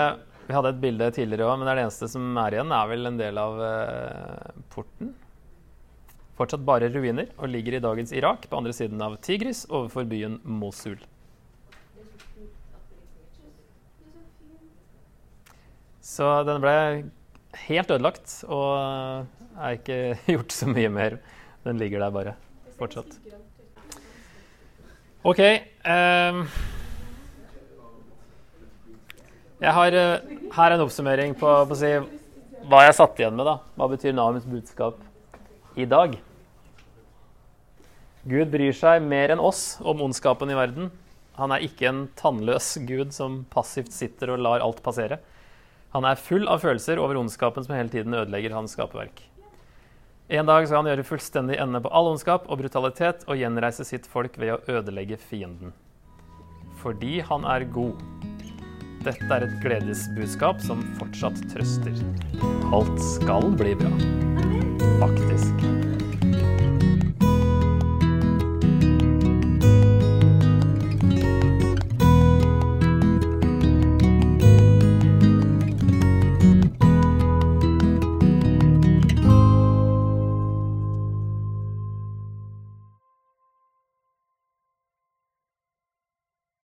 Vi 0.46 0.54
hadde 0.54 0.70
et 0.72 0.80
bilde 0.82 1.10
tidligere 1.14 1.46
òg, 1.50 1.58
men 1.58 1.66
det 1.66 1.74
er 1.74 1.78
det 1.80 1.84
eneste 1.88 2.08
som 2.08 2.40
er 2.40 2.56
igjen, 2.56 2.72
er 2.72 2.88
vel 2.90 3.10
en 3.10 3.20
del 3.20 3.40
av 3.42 3.60
eh, 3.66 4.62
porten. 4.72 5.12
Fortsatt 6.38 6.64
bare 6.64 6.88
ruiner, 6.94 7.28
og 7.36 7.50
ligger 7.52 7.76
i 7.76 7.82
dagens 7.82 8.14
Irak, 8.16 8.46
på 8.48 8.58
andre 8.58 8.72
siden 8.76 9.02
av 9.02 9.18
Tigris, 9.24 9.64
overfor 9.68 10.08
byen 10.08 10.38
Mosul. 10.44 10.96
Så 16.16 16.24
den 16.48 16.62
ble 16.64 16.76
helt 17.66 17.90
ødelagt 17.92 18.38
og 18.48 19.26
er 19.56 19.76
ikke 19.76 19.98
gjort 20.36 20.54
så 20.54 20.68
mye 20.70 20.92
mer. 20.92 21.18
Den 21.66 21.80
ligger 21.82 22.00
der 22.04 22.14
bare 22.14 22.36
fortsatt. 22.78 23.18
OK. 25.26 25.42
Um, 25.82 26.44
jeg 29.60 29.74
har 29.78 29.96
uh, 29.98 30.32
her 30.56 30.76
en 30.76 30.84
oppsummering 30.84 31.34
på, 31.36 31.52
på 31.68 31.78
si, 31.80 31.92
hva 32.70 32.84
jeg 32.86 32.96
satt 32.96 33.20
igjen 33.20 33.36
med. 33.36 33.48
da. 33.48 33.58
Hva 33.76 33.90
betyr 33.92 34.16
Nahums 34.16 34.48
budskap 34.48 35.02
i 35.76 35.88
dag? 35.90 36.16
Gud 38.26 38.52
bryr 38.54 38.74
seg 38.74 39.04
mer 39.04 39.34
enn 39.34 39.42
oss 39.42 39.76
om 39.84 40.00
ondskapen 40.06 40.50
i 40.50 40.56
verden. 40.58 40.88
Han 41.36 41.52
er 41.52 41.66
ikke 41.66 41.90
en 41.90 42.04
tannløs 42.16 42.76
gud 42.88 43.12
som 43.14 43.42
passivt 43.52 43.92
sitter 43.92 44.32
og 44.32 44.46
lar 44.46 44.64
alt 44.64 44.80
passere. 44.84 45.20
Han 45.97 46.05
er 46.05 46.18
full 46.20 46.44
av 46.53 46.61
følelser 46.61 47.01
over 47.01 47.16
ondskapen 47.16 47.64
som 47.64 47.72
hele 47.72 47.88
tiden 47.88 48.12
ødelegger 48.12 48.53
hans 48.53 48.74
skaperverk. 48.76 49.22
En 50.28 50.49
dag 50.49 50.66
skal 50.66 50.82
han 50.82 50.90
gjøre 50.90 51.07
fullstendig 51.09 51.57
ende 51.62 51.80
på 51.80 51.92
all 51.94 52.11
ondskap 52.11 52.51
og 52.51 52.61
brutalitet 52.61 53.24
og 53.24 53.40
gjenreise 53.40 53.86
sitt 53.88 54.09
folk 54.11 54.36
ved 54.36 54.53
å 54.53 54.78
ødelegge 54.80 55.16
fienden. 55.16 55.72
Fordi 56.82 57.22
han 57.24 57.47
er 57.49 57.64
god. 57.72 58.03
Dette 59.07 59.30
er 59.30 59.47
et 59.47 59.57
gledesbudskap 59.62 60.61
som 60.66 60.84
fortsatt 60.99 61.40
trøster. 61.55 61.97
Alt 62.76 63.01
skal 63.14 63.49
bli 63.57 63.72
bra. 63.80 63.94
Faktisk. 65.01 65.75